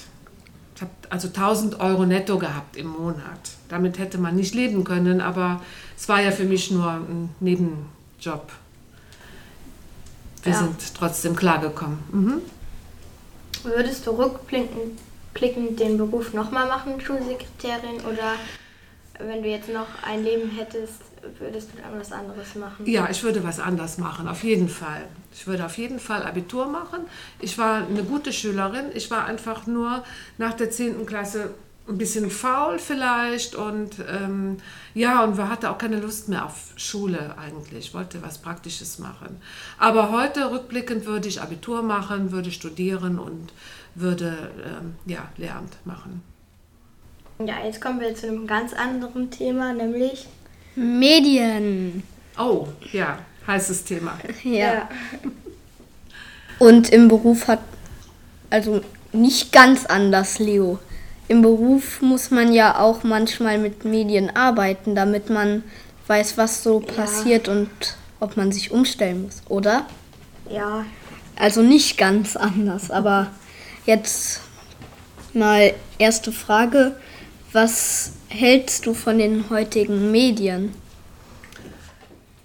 Ich 0.75 0.83
habe 0.83 0.92
also 1.09 1.29
1000 1.29 1.81
Euro 1.81 2.05
netto 2.05 2.38
gehabt 2.38 2.77
im 2.77 2.88
Monat. 2.88 3.40
Damit 3.69 3.99
hätte 3.99 4.19
man 4.19 4.37
nicht 4.37 4.55
leben 4.55 4.85
können, 4.85 5.21
aber 5.21 5.62
es 5.97 6.09
war 6.09 6.21
ja 6.21 6.31
für 6.31 6.45
mich 6.45 6.71
nur 6.71 6.90
ein 6.90 7.31
Nebenjob. 7.40 8.53
Wir 10.47 10.53
Ja. 10.55 10.59
sind 10.61 10.95
trotzdem 10.97 11.37
klargekommen. 11.37 11.99
Mhm. 12.13 12.43
Würdest 13.65 14.07
du 14.07 14.11
rückblickend 14.13 14.99
blickend 15.35 15.79
den 15.79 15.99
Beruf 15.99 16.33
nochmal 16.33 16.67
machen, 16.67 16.99
Schulsekretärin? 17.01 18.01
Oder 18.11 18.35
wenn 19.19 19.43
du 19.43 19.49
jetzt 19.51 19.69
noch 19.69 19.87
ein 20.07 20.25
Leben 20.25 20.51
hättest, 20.51 21.01
würdest 21.39 21.69
du 21.75 21.83
dann 21.83 21.99
was 22.01 22.11
anderes 22.13 22.55
machen? 22.55 22.87
Ja, 22.87 23.09
ich 23.11 23.23
würde 23.23 23.45
was 23.45 23.61
anders 23.61 23.99
machen, 23.99 24.29
auf 24.29 24.45
jeden 24.45 24.69
Fall. 24.71 25.03
Ich 25.35 25.47
würde 25.47 25.67
auf 25.67 25.77
jeden 25.77 25.99
Fall 26.01 26.23
Abitur 26.23 26.67
machen. 26.67 27.01
Ich 27.41 27.59
war 27.59 27.87
eine 27.87 28.03
gute 28.05 28.33
Schülerin. 28.33 28.87
Ich 28.95 29.11
war 29.11 29.27
einfach 29.27 29.67
nur 29.67 30.05
nach 30.39 30.55
der 30.55 30.71
10. 30.71 31.05
Klasse 31.05 31.51
ein 31.88 31.99
bisschen 31.99 32.31
faul 32.31 32.79
vielleicht 32.79 33.55
und 33.55 33.96
ähm, 34.09 34.59
ja, 34.94 35.22
und 35.22 35.37
wir 35.37 35.49
hatte 35.49 35.70
auch 35.70 35.79
keine 35.79 36.01
Lust 36.01 36.29
mehr 36.29 36.44
auf 36.44 36.72
Schule 36.77 37.37
eigentlich. 37.38 37.87
Ich 37.87 37.94
wollte 37.94 38.22
was 38.22 38.38
Praktisches 38.38 38.99
machen. 38.99 39.40
Aber 39.79 40.11
heute 40.11 40.51
rückblickend 40.51 41.07
würde 41.07 41.29
ich 41.29 41.40
Abitur 41.40 41.83
machen, 41.83 42.33
würde 42.33 42.51
studieren 42.51 43.18
und 43.18 43.53
würde 43.94 44.51
ähm, 44.64 44.94
ja, 45.07 45.29
Lehramt 45.37 45.77
machen. 45.85 46.22
Ja, 47.38 47.64
jetzt 47.64 47.81
kommen 47.81 48.01
wir 48.01 48.14
zu 48.14 48.27
einem 48.29 48.46
ganz 48.46 48.72
anderen 48.72 49.31
Thema, 49.31 49.72
nämlich 49.72 50.27
Medien. 50.75 52.03
Oh, 52.38 52.68
ja, 52.92 53.18
heißes 53.46 53.85
Thema. 53.85 54.18
Ja. 54.42 54.88
Und 56.59 56.90
im 56.90 57.09
Beruf 57.09 57.49
hat, 57.49 57.61
also 58.49 58.81
nicht 59.12 59.53
ganz 59.53 59.85
anders, 59.85 60.38
Leo. 60.38 60.79
Im 61.29 61.43
Beruf 61.43 62.03
muss 62.03 62.31
man 62.31 62.53
ja 62.53 62.79
auch 62.79 63.03
manchmal 63.03 63.59
mit 63.59 63.85
Medien 63.85 64.35
arbeiten, 64.35 64.95
damit 64.95 65.29
man 65.29 65.65
weiß, 66.07 66.39
was 66.39 66.62
so 66.62 66.81
passiert 66.81 67.49
und 67.49 67.69
ob 68.21 68.37
man 68.37 68.53
sich 68.53 68.71
umstellen 68.71 69.23
muss, 69.23 69.43
oder? 69.49 69.87
ja, 70.51 70.85
Also 71.37 71.62
nicht 71.62 71.99
ganz 71.99 72.37
anders, 72.37 72.91
aber 72.91 73.31
jetzt 73.85 74.41
mal 75.35 75.75
erste 75.99 76.33
Frage. 76.33 76.97
Was 77.53 78.12
hältst 78.29 78.87
du 78.87 78.95
von 78.95 79.19
den 79.19 79.51
heutigen 79.51 80.11
Medien? 80.11 80.75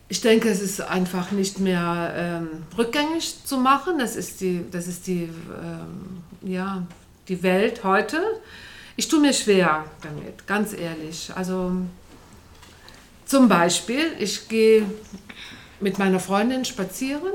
Ich 0.10 0.22
denke, 0.22 0.50
es 0.50 0.62
ist 0.62 0.82
einfach 0.82 1.32
nicht 1.32 1.60
mehr 1.60 2.14
ähm, 2.16 2.50
rückgängig 2.78 3.46
zu 3.46 3.58
machen. 3.58 3.98
Das 3.98 4.16
ist 4.16 4.42
die, 4.42 4.66
das 4.70 4.88
ist 4.88 5.08
die, 5.08 5.24
ähm, 5.24 6.22
ja, 6.42 6.84
die 7.30 7.42
Welt 7.44 7.84
heute. 7.86 8.22
Ich 9.02 9.08
tue 9.08 9.20
mir 9.20 9.34
schwer 9.34 9.86
damit, 10.04 10.46
ganz 10.46 10.74
ehrlich. 10.74 11.32
Also 11.36 11.72
zum 13.26 13.50
Beispiel, 13.50 14.12
ich 14.20 14.48
gehe 14.48 14.86
mit 15.80 15.98
meiner 15.98 16.20
Freundin 16.20 16.66
spazieren, 16.66 17.34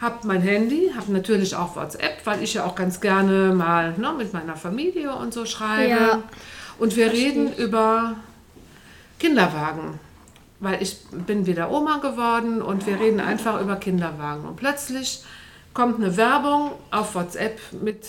habe 0.00 0.26
mein 0.26 0.40
Handy, 0.40 0.92
habe 0.96 1.12
natürlich 1.12 1.56
auch 1.56 1.76
WhatsApp, 1.76 2.24
weil 2.24 2.42
ich 2.42 2.54
ja 2.54 2.64
auch 2.64 2.74
ganz 2.74 3.02
gerne 3.02 3.52
mal 3.54 3.92
ne, 3.98 4.14
mit 4.16 4.32
meiner 4.32 4.56
Familie 4.56 5.14
und 5.14 5.34
so 5.34 5.44
schreibe. 5.44 5.90
Ja, 5.90 6.22
und 6.78 6.96
wir 6.96 7.12
reden 7.12 7.54
über 7.54 8.16
Kinderwagen, 9.18 10.00
weil 10.60 10.82
ich 10.82 10.96
bin 11.10 11.44
wieder 11.44 11.70
Oma 11.70 11.98
geworden 11.98 12.62
und 12.62 12.86
wir 12.86 12.98
reden 12.98 13.20
einfach 13.20 13.60
über 13.60 13.76
Kinderwagen. 13.76 14.48
Und 14.48 14.56
plötzlich 14.56 15.22
kommt 15.74 16.02
eine 16.02 16.16
Werbung 16.16 16.70
auf 16.90 17.14
WhatsApp 17.14 17.60
mit 17.72 18.06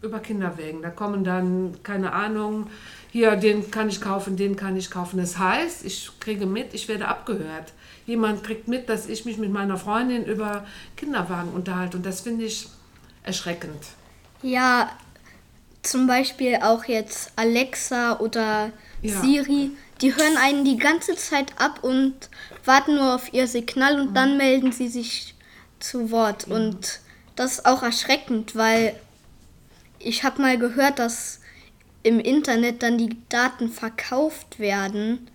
über 0.00 0.20
Kinderwägen. 0.20 0.82
Da 0.82 0.90
kommen 0.90 1.24
dann, 1.24 1.76
keine 1.82 2.12
Ahnung, 2.12 2.68
hier, 3.10 3.36
den 3.36 3.70
kann 3.70 3.88
ich 3.88 4.00
kaufen, 4.00 4.36
den 4.36 4.56
kann 4.56 4.76
ich 4.76 4.90
kaufen. 4.90 5.18
Das 5.18 5.38
heißt, 5.38 5.84
ich 5.84 6.10
kriege 6.20 6.46
mit, 6.46 6.74
ich 6.74 6.88
werde 6.88 7.08
abgehört. 7.08 7.72
Jemand 8.06 8.44
kriegt 8.44 8.68
mit, 8.68 8.88
dass 8.88 9.08
ich 9.08 9.24
mich 9.24 9.38
mit 9.38 9.52
meiner 9.52 9.76
Freundin 9.76 10.24
über 10.24 10.66
Kinderwagen 10.96 11.52
unterhalte. 11.52 11.96
Und 11.96 12.06
das 12.06 12.20
finde 12.20 12.44
ich 12.44 12.68
erschreckend. 13.22 13.82
Ja, 14.42 14.90
zum 15.82 16.06
Beispiel 16.06 16.58
auch 16.62 16.84
jetzt 16.84 17.32
Alexa 17.36 18.18
oder 18.18 18.70
ja. 19.02 19.20
Siri, 19.20 19.70
die 20.00 20.14
hören 20.14 20.36
einen 20.36 20.64
die 20.64 20.76
ganze 20.76 21.16
Zeit 21.16 21.52
ab 21.58 21.82
und 21.82 22.14
warten 22.64 22.96
nur 22.96 23.14
auf 23.14 23.32
ihr 23.32 23.46
Signal 23.46 24.00
und 24.00 24.10
mhm. 24.10 24.14
dann 24.14 24.36
melden 24.36 24.72
sie 24.72 24.88
sich 24.88 25.34
zu 25.80 26.10
Wort. 26.10 26.46
Mhm. 26.46 26.54
Und 26.54 27.00
das 27.36 27.52
ist 27.52 27.66
auch 27.66 27.82
erschreckend, 27.82 28.54
weil 28.54 28.94
ich 30.08 30.24
habe 30.24 30.40
mal 30.40 30.58
gehört, 30.58 30.98
dass 30.98 31.40
im 32.02 32.18
Internet 32.18 32.82
dann 32.82 32.96
die 32.96 33.16
Daten 33.28 33.68
verkauft 33.68 34.58
werden. 34.58 35.28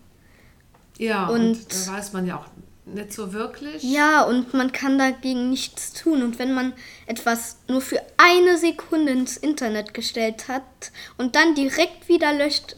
Ja, 0.98 1.28
und, 1.28 1.42
und 1.42 1.88
da 1.88 1.94
weiß 1.94 2.14
man 2.14 2.26
ja 2.26 2.38
auch 2.38 2.48
nicht 2.86 3.14
so 3.14 3.34
wirklich. 3.34 3.84
Ja, 3.84 4.24
und 4.24 4.54
man 4.54 4.72
kann 4.72 4.98
dagegen 4.98 5.50
nichts 5.50 5.94
tun. 5.94 6.24
Und 6.24 6.40
wenn 6.40 6.54
man 6.54 6.74
etwas 7.06 7.58
nur 7.68 7.82
für 7.82 8.02
eine 8.18 8.58
Sekunde 8.58 9.12
ins 9.12 9.38
Internet 9.38 9.94
gestellt 9.94 10.48
hat 10.48 10.64
und 11.18 11.36
dann 11.36 11.56
direkt 11.56 12.10
wieder 12.10 12.34
löscht, 12.34 12.76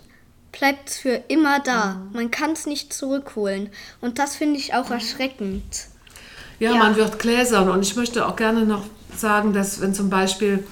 bleibt 0.51 0.89
es 0.89 0.97
für 0.97 1.23
immer 1.27 1.59
da. 1.59 1.95
Mhm. 1.95 2.13
Man 2.13 2.31
kann 2.31 2.51
es 2.51 2.65
nicht 2.65 2.93
zurückholen. 2.93 3.69
Und 4.01 4.19
das 4.19 4.35
finde 4.35 4.59
ich 4.59 4.73
auch 4.73 4.89
mhm. 4.89 4.95
erschreckend. 4.95 5.87
Ja, 6.59 6.71
ja, 6.71 6.77
man 6.77 6.95
wird 6.95 7.19
gläsern. 7.19 7.69
Und 7.69 7.81
ich 7.81 7.95
möchte 7.95 8.25
auch 8.25 8.35
gerne 8.35 8.65
noch 8.65 8.85
sagen, 9.15 9.53
dass 9.53 9.81
wenn 9.81 9.93
zum 9.93 10.09
Beispiel 10.09 10.65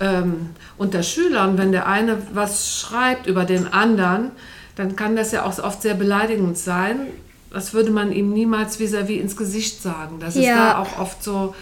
ähm, 0.00 0.50
unter 0.76 1.02
Schülern, 1.02 1.58
wenn 1.58 1.72
der 1.72 1.86
eine 1.86 2.18
was 2.32 2.80
schreibt 2.80 3.26
über 3.26 3.44
den 3.44 3.72
anderen, 3.72 4.30
dann 4.76 4.96
kann 4.96 5.16
das 5.16 5.32
ja 5.32 5.44
auch 5.44 5.58
oft 5.58 5.82
sehr 5.82 5.94
beleidigend 5.94 6.56
sein. 6.56 7.08
Das 7.50 7.72
würde 7.72 7.90
man 7.90 8.12
ihm 8.12 8.32
niemals 8.32 8.78
vis-à-vis 8.78 9.16
-vis 9.16 9.20
ins 9.20 9.36
Gesicht 9.36 9.82
sagen. 9.82 10.20
Das 10.20 10.34
ja. 10.34 10.40
ist 10.40 10.48
da 10.48 10.78
auch 10.78 10.98
oft 10.98 11.22
so 11.22 11.54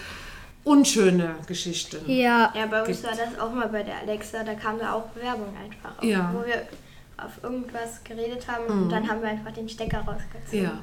unschöne 0.63 1.35
Geschichten. 1.47 1.99
Ja. 2.05 2.53
Ja, 2.55 2.65
bei 2.69 2.79
uns 2.81 3.01
gibt. 3.01 3.03
war 3.03 3.11
das 3.11 3.39
auch 3.39 3.53
mal 3.53 3.69
bei 3.69 3.83
der 3.83 3.99
Alexa, 4.01 4.43
da 4.43 4.53
kam 4.53 4.77
da 4.77 4.93
auch 4.93 5.05
Werbung 5.15 5.53
einfach. 5.63 6.03
Ja. 6.03 6.31
Wo 6.33 6.45
wir 6.45 6.63
auf 7.17 7.41
irgendwas 7.41 8.03
geredet 8.03 8.47
haben 8.47 8.65
mhm. 8.65 8.83
und 8.83 8.91
dann 8.91 9.07
haben 9.09 9.21
wir 9.21 9.29
einfach 9.29 9.51
den 9.51 9.67
Stecker 9.67 9.99
rausgezogen. 9.99 10.63
Ja. 10.63 10.79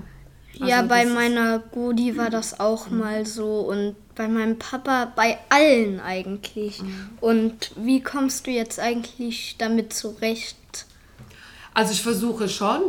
Also 0.55 0.67
ja, 0.67 0.83
bei 0.83 1.05
meiner 1.05 1.59
Gudi 1.59 2.17
war 2.17 2.31
das 2.31 2.59
auch 2.59 2.89
mhm. 2.89 2.99
mal 2.99 3.27
so 3.27 3.61
und 3.61 3.97
bei 4.15 4.29
meinem 4.29 4.59
Papa, 4.59 5.13
bei 5.15 5.39
allen 5.49 6.01
eigentlich. 6.01 6.83
Mhm. 6.83 7.11
Und 7.21 7.73
wie 7.77 8.03
kommst 8.03 8.47
du 8.47 8.51
jetzt 8.51 8.79
eigentlich 8.79 9.57
damit 9.59 9.93
zurecht? 9.93 10.57
Also 11.75 11.93
ich 11.93 12.03
versuche 12.03 12.49
schon, 12.49 12.81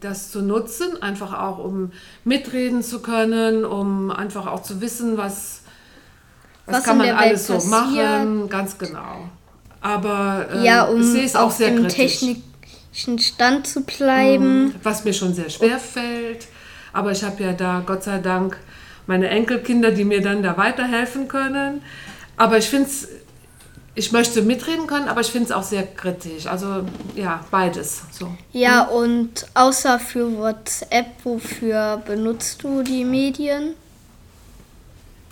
das 0.00 0.32
zu 0.32 0.42
nutzen, 0.42 1.00
einfach 1.00 1.32
auch 1.32 1.58
um 1.58 1.92
mitreden 2.24 2.82
zu 2.82 3.00
können, 3.00 3.64
um 3.64 4.10
einfach 4.10 4.48
auch 4.48 4.62
zu 4.62 4.80
wissen, 4.80 5.16
was, 5.16 5.62
was, 6.66 6.78
was 6.78 6.84
kann 6.84 6.98
man 6.98 7.10
alles 7.10 7.46
so 7.46 7.58
machen, 7.68 8.48
ganz 8.48 8.76
genau. 8.76 9.28
Aber 9.80 10.48
äh, 10.52 10.64
ja, 10.64 10.84
um 10.84 11.00
ich 11.00 11.06
sehe 11.06 11.24
es 11.24 11.36
auch 11.36 11.52
sehr 11.52 11.74
kritisch. 11.76 12.18
technischen 12.20 13.18
Stand 13.20 13.68
zu 13.68 13.82
bleiben. 13.82 14.64
Mhm. 14.64 14.74
Was 14.82 15.04
mir 15.04 15.12
schon 15.12 15.32
sehr 15.32 15.48
schwer 15.48 15.78
fällt. 15.78 16.48
Aber 16.92 17.12
ich 17.12 17.22
habe 17.22 17.42
ja 17.42 17.52
da 17.52 17.82
Gott 17.86 18.02
sei 18.02 18.18
Dank 18.18 18.58
meine 19.06 19.28
Enkelkinder, 19.28 19.90
die 19.90 20.04
mir 20.04 20.22
dann 20.22 20.42
da 20.42 20.56
weiterhelfen 20.56 21.28
können. 21.28 21.82
Aber 22.36 22.58
ich 22.58 22.68
finde 22.68 22.88
es, 22.88 23.08
ich 23.94 24.12
möchte 24.12 24.42
mitreden 24.42 24.86
können, 24.86 25.08
aber 25.08 25.20
ich 25.20 25.28
finde 25.28 25.46
es 25.46 25.52
auch 25.52 25.62
sehr 25.62 25.86
kritisch. 25.86 26.46
Also 26.46 26.84
ja, 27.14 27.44
beides. 27.50 28.02
So. 28.12 28.34
Ja, 28.52 28.84
mhm. 28.84 28.96
und 28.96 29.46
außer 29.54 29.98
für 29.98 30.38
WhatsApp, 30.38 31.06
wofür 31.24 32.02
benutzt 32.06 32.62
du 32.62 32.82
die 32.82 33.04
Medien? 33.04 33.74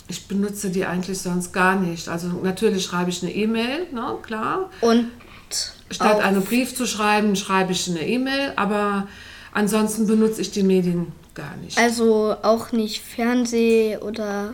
Ich 0.07 0.27
benutze 0.27 0.71
die 0.71 0.85
eigentlich 0.85 1.19
sonst 1.19 1.53
gar 1.53 1.75
nicht. 1.75 2.09
Also 2.09 2.27
natürlich 2.43 2.83
schreibe 2.83 3.11
ich 3.11 3.21
eine 3.21 3.33
E-Mail, 3.33 3.87
ne, 3.91 4.17
klar. 4.23 4.69
Und 4.81 5.07
statt 5.91 6.19
einen 6.21 6.43
Brief 6.43 6.75
zu 6.75 6.85
schreiben, 6.85 7.35
schreibe 7.35 7.71
ich 7.71 7.87
eine 7.89 8.07
E-Mail, 8.07 8.53
aber 8.55 9.07
ansonsten 9.53 10.07
benutze 10.07 10.41
ich 10.41 10.51
die 10.51 10.63
Medien 10.63 11.11
gar 11.39 11.55
nicht. 11.57 11.77
Also 11.77 12.35
auch 12.41 12.71
nicht 12.71 13.01
Fernseh 13.01 13.97
oder. 13.97 14.53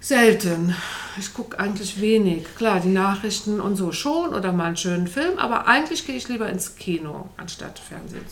Selten. 0.00 0.74
Ich 1.18 1.34
gucke 1.34 1.58
eigentlich 1.58 2.00
wenig. 2.00 2.44
Klar, 2.56 2.80
die 2.80 2.88
Nachrichten 2.88 3.60
und 3.60 3.76
so 3.76 3.90
schon 3.92 4.34
oder 4.34 4.52
mal 4.52 4.66
einen 4.66 4.76
schönen 4.76 5.08
Film, 5.08 5.38
aber 5.38 5.66
eigentlich 5.66 6.06
gehe 6.06 6.16
ich 6.16 6.28
lieber 6.28 6.48
ins 6.48 6.76
Kino 6.76 7.28
anstatt 7.36 7.78
Fernsehen. 7.78 8.24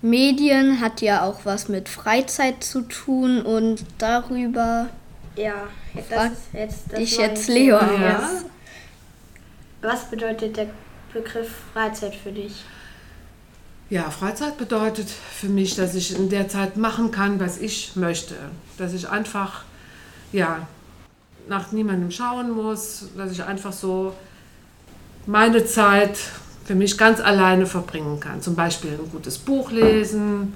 Medien 0.00 0.80
hat 0.80 1.00
ja 1.00 1.22
auch 1.22 1.44
was 1.44 1.68
mit 1.68 1.88
Freizeit 1.88 2.64
zu 2.64 2.82
tun 2.82 3.42
und 3.42 3.84
darüber. 3.98 4.88
Ja, 5.36 5.68
das 6.10 6.32
ist 6.32 6.40
jetzt 6.52 6.82
das 6.90 7.00
ich 7.00 7.16
jetzt 7.16 7.48
Leon. 7.48 8.00
Ja. 8.00 8.30
Was 9.80 10.10
bedeutet 10.10 10.56
der 10.56 10.68
Begriff 11.12 11.50
Freizeit 11.72 12.14
für 12.14 12.32
dich? 12.32 12.64
Ja, 13.92 14.08
Freizeit 14.08 14.56
bedeutet 14.56 15.06
für 15.10 15.50
mich, 15.50 15.76
dass 15.76 15.94
ich 15.94 16.16
in 16.16 16.30
der 16.30 16.48
Zeit 16.48 16.78
machen 16.78 17.10
kann, 17.10 17.38
was 17.38 17.58
ich 17.58 17.94
möchte. 17.94 18.34
Dass 18.78 18.94
ich 18.94 19.10
einfach, 19.10 19.64
ja, 20.32 20.66
nach 21.46 21.72
niemandem 21.72 22.10
schauen 22.10 22.52
muss, 22.52 23.10
dass 23.18 23.30
ich 23.32 23.44
einfach 23.44 23.74
so 23.74 24.14
meine 25.26 25.66
Zeit 25.66 26.16
für 26.64 26.74
mich 26.74 26.96
ganz 26.96 27.20
alleine 27.20 27.66
verbringen 27.66 28.18
kann. 28.18 28.40
Zum 28.40 28.54
Beispiel 28.54 28.92
ein 28.92 29.10
gutes 29.10 29.36
Buch 29.36 29.70
lesen 29.70 30.54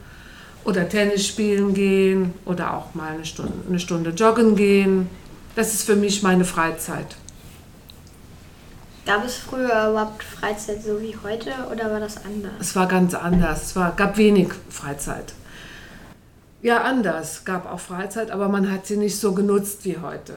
oder 0.65 0.89
Tennis 0.89 1.27
spielen 1.27 1.75
gehen 1.75 2.33
oder 2.47 2.73
auch 2.73 2.95
mal 2.95 3.13
eine 3.13 3.27
Stunde, 3.27 3.53
eine 3.69 3.79
Stunde 3.79 4.11
joggen 4.13 4.57
gehen. 4.57 5.11
Das 5.57 5.75
ist 5.75 5.83
für 5.83 5.97
mich 5.97 6.23
meine 6.23 6.47
Freizeit. 6.47 7.19
Gab 9.07 9.25
es 9.25 9.37
früher 9.37 9.91
überhaupt 9.91 10.25
Freizeit 10.25 10.83
so 10.83 11.01
wie 11.01 11.17
heute 11.23 11.53
oder 11.71 11.93
war 11.93 12.01
das 12.01 12.17
anders? 12.25 12.55
Es 12.59 12.75
war 12.75 12.89
ganz 12.89 13.15
anders. 13.15 13.63
Es 13.63 13.77
war, 13.77 13.95
gab 13.95 14.17
wenig 14.17 14.49
Freizeit. 14.69 15.33
Ja, 16.61 16.83
anders. 16.83 17.45
Gab 17.45 17.73
auch 17.73 17.79
Freizeit, 17.79 18.33
aber 18.33 18.49
man 18.49 18.69
hat 18.71 18.85
sie 18.85 18.97
nicht 18.97 19.17
so 19.17 19.33
genutzt 19.33 19.85
wie 19.85 19.99
heute. 19.99 20.35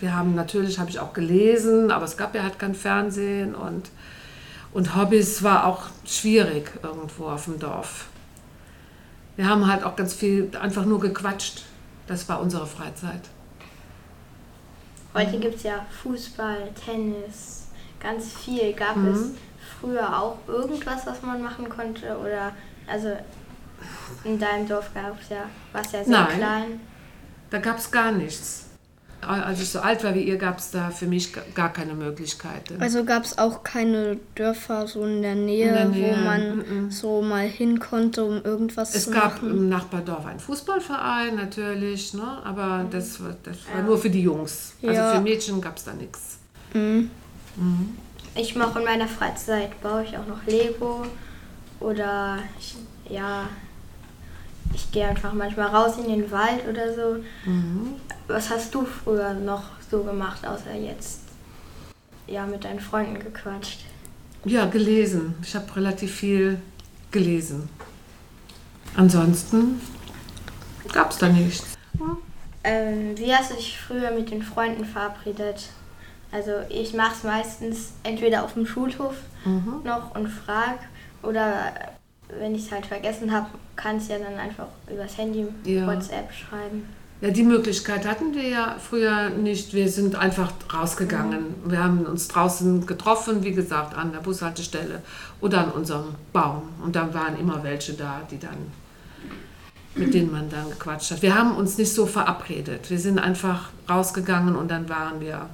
Wir 0.00 0.14
haben 0.14 0.34
natürlich, 0.34 0.78
habe 0.78 0.90
ich 0.90 1.00
auch 1.00 1.14
gelesen, 1.14 1.90
aber 1.90 2.04
es 2.04 2.18
gab 2.18 2.34
ja 2.34 2.42
halt 2.42 2.58
kein 2.58 2.74
Fernsehen 2.74 3.54
und, 3.54 3.88
und 4.74 4.94
Hobbys 4.94 5.42
war 5.42 5.64
auch 5.64 5.84
schwierig 6.04 6.70
irgendwo 6.82 7.28
auf 7.28 7.46
dem 7.46 7.58
Dorf. 7.58 8.06
Wir 9.36 9.48
haben 9.48 9.66
halt 9.66 9.82
auch 9.82 9.96
ganz 9.96 10.12
viel 10.12 10.50
einfach 10.60 10.84
nur 10.84 11.00
gequatscht. 11.00 11.62
Das 12.06 12.28
war 12.28 12.42
unsere 12.42 12.66
Freizeit. 12.66 13.22
Heute 15.12 15.38
gibt 15.38 15.56
es 15.56 15.64
ja 15.64 15.84
Fußball, 16.02 16.70
Tennis, 16.84 17.66
ganz 17.98 18.32
viel. 18.34 18.72
Gab 18.72 18.96
mhm. 18.96 19.12
es 19.12 19.30
früher 19.80 20.20
auch 20.20 20.38
irgendwas, 20.46 21.06
was 21.06 21.22
man 21.22 21.42
machen 21.42 21.68
konnte? 21.68 22.16
Oder 22.18 22.52
also 22.86 23.16
in 24.24 24.38
deinem 24.38 24.68
Dorf 24.68 24.92
gab 24.94 25.20
es 25.20 25.30
ja, 25.30 25.44
war 25.72 25.80
es 25.80 25.92
ja 25.92 26.04
sehr 26.04 26.12
Nein, 26.12 26.38
klein. 26.38 26.80
Da 27.50 27.58
gab 27.58 27.78
es 27.78 27.90
gar 27.90 28.12
nichts. 28.12 28.69
Als 29.26 29.60
ich 29.60 29.68
so 29.68 29.80
alt 29.80 30.02
war 30.02 30.14
wie 30.14 30.22
ihr, 30.22 30.36
gab 30.36 30.58
es 30.58 30.70
da 30.70 30.90
für 30.90 31.06
mich 31.06 31.32
gar 31.54 31.72
keine 31.72 31.94
Möglichkeiten. 31.94 32.80
Also 32.80 33.04
gab 33.04 33.24
es 33.24 33.38
auch 33.38 33.62
keine 33.62 34.18
Dörfer 34.34 34.86
so 34.86 35.04
in 35.04 35.22
der 35.22 35.34
Nähe, 35.34 35.68
in 35.68 35.74
der 35.74 35.84
Nähe 35.86 36.16
wo 36.16 36.24
man 36.24 36.56
mm 36.56 36.60
-mm. 36.60 36.90
so 36.90 37.20
mal 37.20 37.46
hin 37.46 37.78
konnte, 37.80 38.24
um 38.24 38.42
irgendwas 38.42 38.94
es 38.94 39.04
zu 39.04 39.10
machen? 39.10 39.22
Es 39.22 39.40
gab 39.40 39.42
im 39.42 39.68
Nachbardorf 39.68 40.26
einen 40.26 40.40
Fußballverein 40.40 41.36
natürlich, 41.36 42.14
ne? 42.14 42.38
aber 42.44 42.86
das, 42.90 43.22
war, 43.22 43.36
das 43.42 43.58
war 43.74 43.82
nur 43.82 43.98
für 43.98 44.10
die 44.10 44.22
Jungs. 44.22 44.74
Also 44.82 44.94
ja. 44.94 45.14
für 45.14 45.20
Mädchen 45.20 45.60
gab 45.60 45.76
es 45.76 45.84
da 45.84 45.92
nichts. 45.92 46.38
Mhm. 46.72 47.10
Mhm. 47.56 47.96
Ich 48.34 48.54
mache 48.54 48.78
in 48.78 48.84
meiner 48.84 49.08
Freizeit, 49.08 49.80
baue 49.82 50.04
ich 50.04 50.16
auch 50.16 50.26
noch 50.26 50.44
Lego 50.46 51.04
oder 51.80 52.38
ich, 52.58 52.76
ja, 53.08 53.48
ich 54.74 54.90
gehe 54.92 55.06
einfach 55.06 55.32
manchmal 55.32 55.68
raus 55.68 55.96
in 55.98 56.08
den 56.08 56.30
Wald 56.30 56.66
oder 56.68 56.94
so. 56.94 57.22
Mhm. 57.44 57.94
Was 58.28 58.50
hast 58.50 58.74
du 58.74 58.84
früher 58.84 59.34
noch 59.34 59.64
so 59.90 60.02
gemacht, 60.02 60.46
außer 60.46 60.74
jetzt 60.74 61.20
ja 62.26 62.46
mit 62.46 62.64
deinen 62.64 62.80
Freunden 62.80 63.18
gequatscht? 63.18 63.80
Ja, 64.44 64.66
gelesen. 64.66 65.34
Ich 65.42 65.54
habe 65.54 65.74
relativ 65.76 66.14
viel 66.14 66.60
gelesen. 67.10 67.68
Ansonsten 68.96 69.80
gab 70.92 71.10
es 71.10 71.18
da 71.18 71.28
nichts. 71.28 71.76
Ähm, 72.62 73.16
wie 73.16 73.34
hast 73.34 73.50
du 73.50 73.54
dich 73.54 73.78
früher 73.78 74.10
mit 74.10 74.30
den 74.30 74.42
Freunden 74.42 74.84
verabredet? 74.84 75.68
Also 76.32 76.52
ich 76.68 76.94
mache 76.94 77.14
es 77.14 77.24
meistens 77.24 77.92
entweder 78.02 78.44
auf 78.44 78.54
dem 78.54 78.66
Schulhof 78.66 79.14
mhm. 79.44 79.80
noch 79.84 80.14
und 80.14 80.28
frage 80.28 80.80
oder 81.22 81.72
wenn 82.38 82.54
ich 82.54 82.66
es 82.66 82.72
halt 82.72 82.86
vergessen 82.86 83.32
habe, 83.32 83.48
kann 83.80 83.96
es 83.96 84.08
ja 84.08 84.18
dann 84.18 84.38
einfach 84.38 84.66
übers 84.90 85.16
Handy 85.16 85.46
ja. 85.64 85.86
WhatsApp 85.86 86.32
schreiben. 86.32 86.86
Ja, 87.20 87.30
die 87.30 87.42
Möglichkeit 87.42 88.06
hatten 88.06 88.34
wir 88.34 88.48
ja 88.48 88.76
früher 88.78 89.28
nicht. 89.28 89.74
Wir 89.74 89.90
sind 89.90 90.16
einfach 90.16 90.52
rausgegangen. 90.72 91.54
Wir 91.66 91.84
haben 91.84 92.06
uns 92.06 92.28
draußen 92.28 92.86
getroffen, 92.86 93.44
wie 93.44 93.52
gesagt, 93.52 93.94
an 93.94 94.12
der 94.12 94.20
Bushaltestelle 94.20 95.02
oder 95.42 95.64
an 95.64 95.70
unserem 95.72 96.14
Baum. 96.32 96.62
Und 96.82 96.96
dann 96.96 97.12
waren 97.12 97.38
immer 97.38 97.62
welche 97.62 97.92
da, 97.92 98.22
die 98.30 98.38
dann, 98.38 98.56
mit 99.94 100.14
denen 100.14 100.32
man 100.32 100.48
dann 100.48 100.70
gequatscht 100.70 101.10
hat. 101.10 101.20
Wir 101.20 101.34
haben 101.34 101.56
uns 101.56 101.76
nicht 101.76 101.92
so 101.92 102.06
verabredet. 102.06 102.88
Wir 102.88 102.98
sind 102.98 103.18
einfach 103.18 103.68
rausgegangen 103.88 104.56
und 104.56 104.70
dann 104.70 104.88
waren 104.88 105.20
wir, 105.20 105.46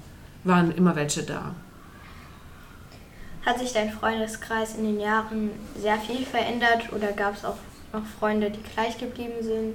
waren 0.44 0.70
immer 0.70 0.94
welche 0.94 1.24
da. 1.24 1.52
Hat 3.44 3.58
sich 3.58 3.72
dein 3.72 3.90
Freundeskreis 3.90 4.76
in 4.76 4.84
den 4.84 5.00
Jahren 5.00 5.50
sehr 5.80 5.98
viel 5.98 6.24
verändert 6.24 6.92
oder 6.92 7.10
gab 7.10 7.34
es 7.34 7.44
auch 7.44 7.56
noch 7.96 8.06
Freunde, 8.06 8.50
die 8.50 8.62
gleich 8.62 8.98
geblieben 8.98 9.42
sind? 9.42 9.74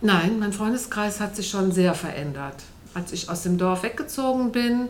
Nein, 0.00 0.38
mein 0.38 0.52
Freundeskreis 0.52 1.20
hat 1.20 1.36
sich 1.36 1.48
schon 1.50 1.72
sehr 1.72 1.94
verändert. 1.94 2.62
Als 2.94 3.12
ich 3.12 3.28
aus 3.28 3.42
dem 3.42 3.58
Dorf 3.58 3.82
weggezogen 3.82 4.52
bin, 4.52 4.88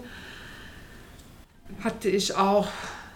hatte 1.82 2.08
ich 2.08 2.36
auch 2.36 2.68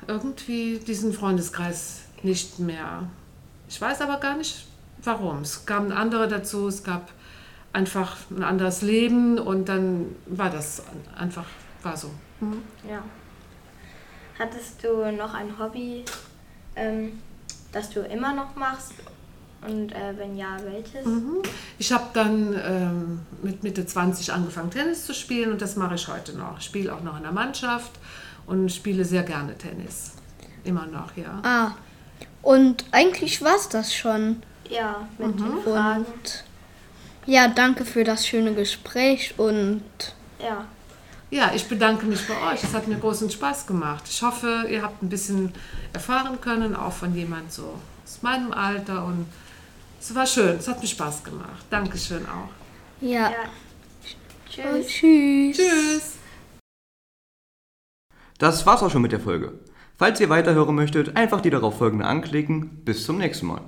irgendwie 0.06 0.78
diesen 0.78 1.12
Freundeskreis 1.12 2.02
nicht 2.22 2.58
mehr. 2.58 3.04
Ich 3.68 3.80
weiß 3.80 4.00
aber 4.00 4.18
gar 4.18 4.36
nicht 4.36 4.66
warum. 5.02 5.42
Es 5.42 5.66
kamen 5.66 5.92
andere 5.92 6.28
dazu, 6.28 6.68
es 6.68 6.82
gab 6.82 7.10
einfach 7.72 8.16
ein 8.30 8.42
anderes 8.42 8.82
Leben 8.82 9.38
und 9.38 9.68
dann 9.68 10.14
war 10.26 10.50
das 10.50 10.82
einfach, 11.16 11.46
war 11.82 11.96
so. 11.96 12.10
Mhm. 12.40 12.62
Ja. 12.88 13.02
Hattest 14.38 14.82
du 14.82 15.12
noch 15.12 15.34
ein 15.34 15.58
Hobby, 15.58 16.04
ähm, 16.74 17.20
das 17.72 17.90
du 17.90 18.00
immer 18.00 18.34
noch 18.34 18.54
machst 18.54 18.92
und 19.66 19.92
äh, 19.92 20.16
wenn 20.16 20.36
ja, 20.36 20.56
welches? 20.64 21.06
Mhm. 21.06 21.42
Ich 21.78 21.92
habe 21.92 22.06
dann 22.12 22.54
ähm, 22.64 23.20
mit 23.42 23.62
Mitte 23.62 23.86
20 23.86 24.32
angefangen, 24.32 24.70
Tennis 24.70 25.06
zu 25.06 25.14
spielen 25.14 25.52
und 25.52 25.62
das 25.62 25.76
mache 25.76 25.94
ich 25.94 26.08
heute 26.08 26.36
noch. 26.36 26.58
Ich 26.58 26.64
spiele 26.64 26.94
auch 26.94 27.02
noch 27.02 27.16
in 27.16 27.22
der 27.22 27.32
Mannschaft 27.32 27.92
und 28.46 28.70
spiele 28.70 29.04
sehr 29.04 29.22
gerne 29.22 29.56
Tennis. 29.56 30.12
Immer 30.64 30.86
noch, 30.86 31.16
ja. 31.16 31.40
Ah, 31.42 31.72
und 32.42 32.84
eigentlich 32.90 33.42
war 33.42 33.56
es 33.56 33.68
das 33.68 33.94
schon. 33.94 34.42
Ja, 34.68 35.06
mit 35.18 35.38
mhm. 35.38 35.44
den 35.44 35.62
Fragen. 35.62 36.04
Und 36.04 36.44
ja, 37.26 37.48
danke 37.48 37.84
für 37.84 38.04
das 38.04 38.26
schöne 38.26 38.54
Gespräch 38.54 39.34
und 39.38 39.82
ja. 40.40 40.66
Ja, 41.32 41.50
ich 41.54 41.66
bedanke 41.66 42.04
mich 42.04 42.28
bei 42.28 42.34
euch. 42.52 42.62
Es 42.62 42.74
hat 42.74 42.86
mir 42.88 42.98
großen 42.98 43.30
Spaß 43.30 43.66
gemacht. 43.66 44.04
Ich 44.06 44.22
hoffe, 44.22 44.66
ihr 44.68 44.82
habt 44.82 45.02
ein 45.02 45.08
bisschen 45.08 45.54
erfahren 45.94 46.38
können, 46.42 46.76
auch 46.76 46.92
von 46.92 47.14
jemand 47.14 47.50
so 47.50 47.78
aus 48.04 48.20
meinem 48.20 48.52
Alter 48.52 49.06
und 49.06 49.24
es 49.98 50.14
war 50.14 50.26
schön, 50.26 50.58
es 50.58 50.68
hat 50.68 50.82
mir 50.82 50.86
Spaß 50.86 51.24
gemacht. 51.24 51.64
Dankeschön 51.70 52.26
auch. 52.26 52.50
Ja. 53.00 53.30
ja. 53.30 53.32
Tschüss. 54.50 54.86
tschüss. 54.86 55.56
Tschüss. 55.56 56.12
Das 58.36 58.66
war's 58.66 58.82
auch 58.82 58.90
schon 58.90 59.00
mit 59.00 59.12
der 59.12 59.20
Folge. 59.20 59.54
Falls 59.96 60.20
ihr 60.20 60.28
weiterhören 60.28 60.74
möchtet, 60.74 61.16
einfach 61.16 61.40
die 61.40 61.48
darauf 61.48 61.78
folgende 61.78 62.04
anklicken. 62.04 62.84
Bis 62.84 63.06
zum 63.06 63.16
nächsten 63.16 63.46
Mal. 63.46 63.62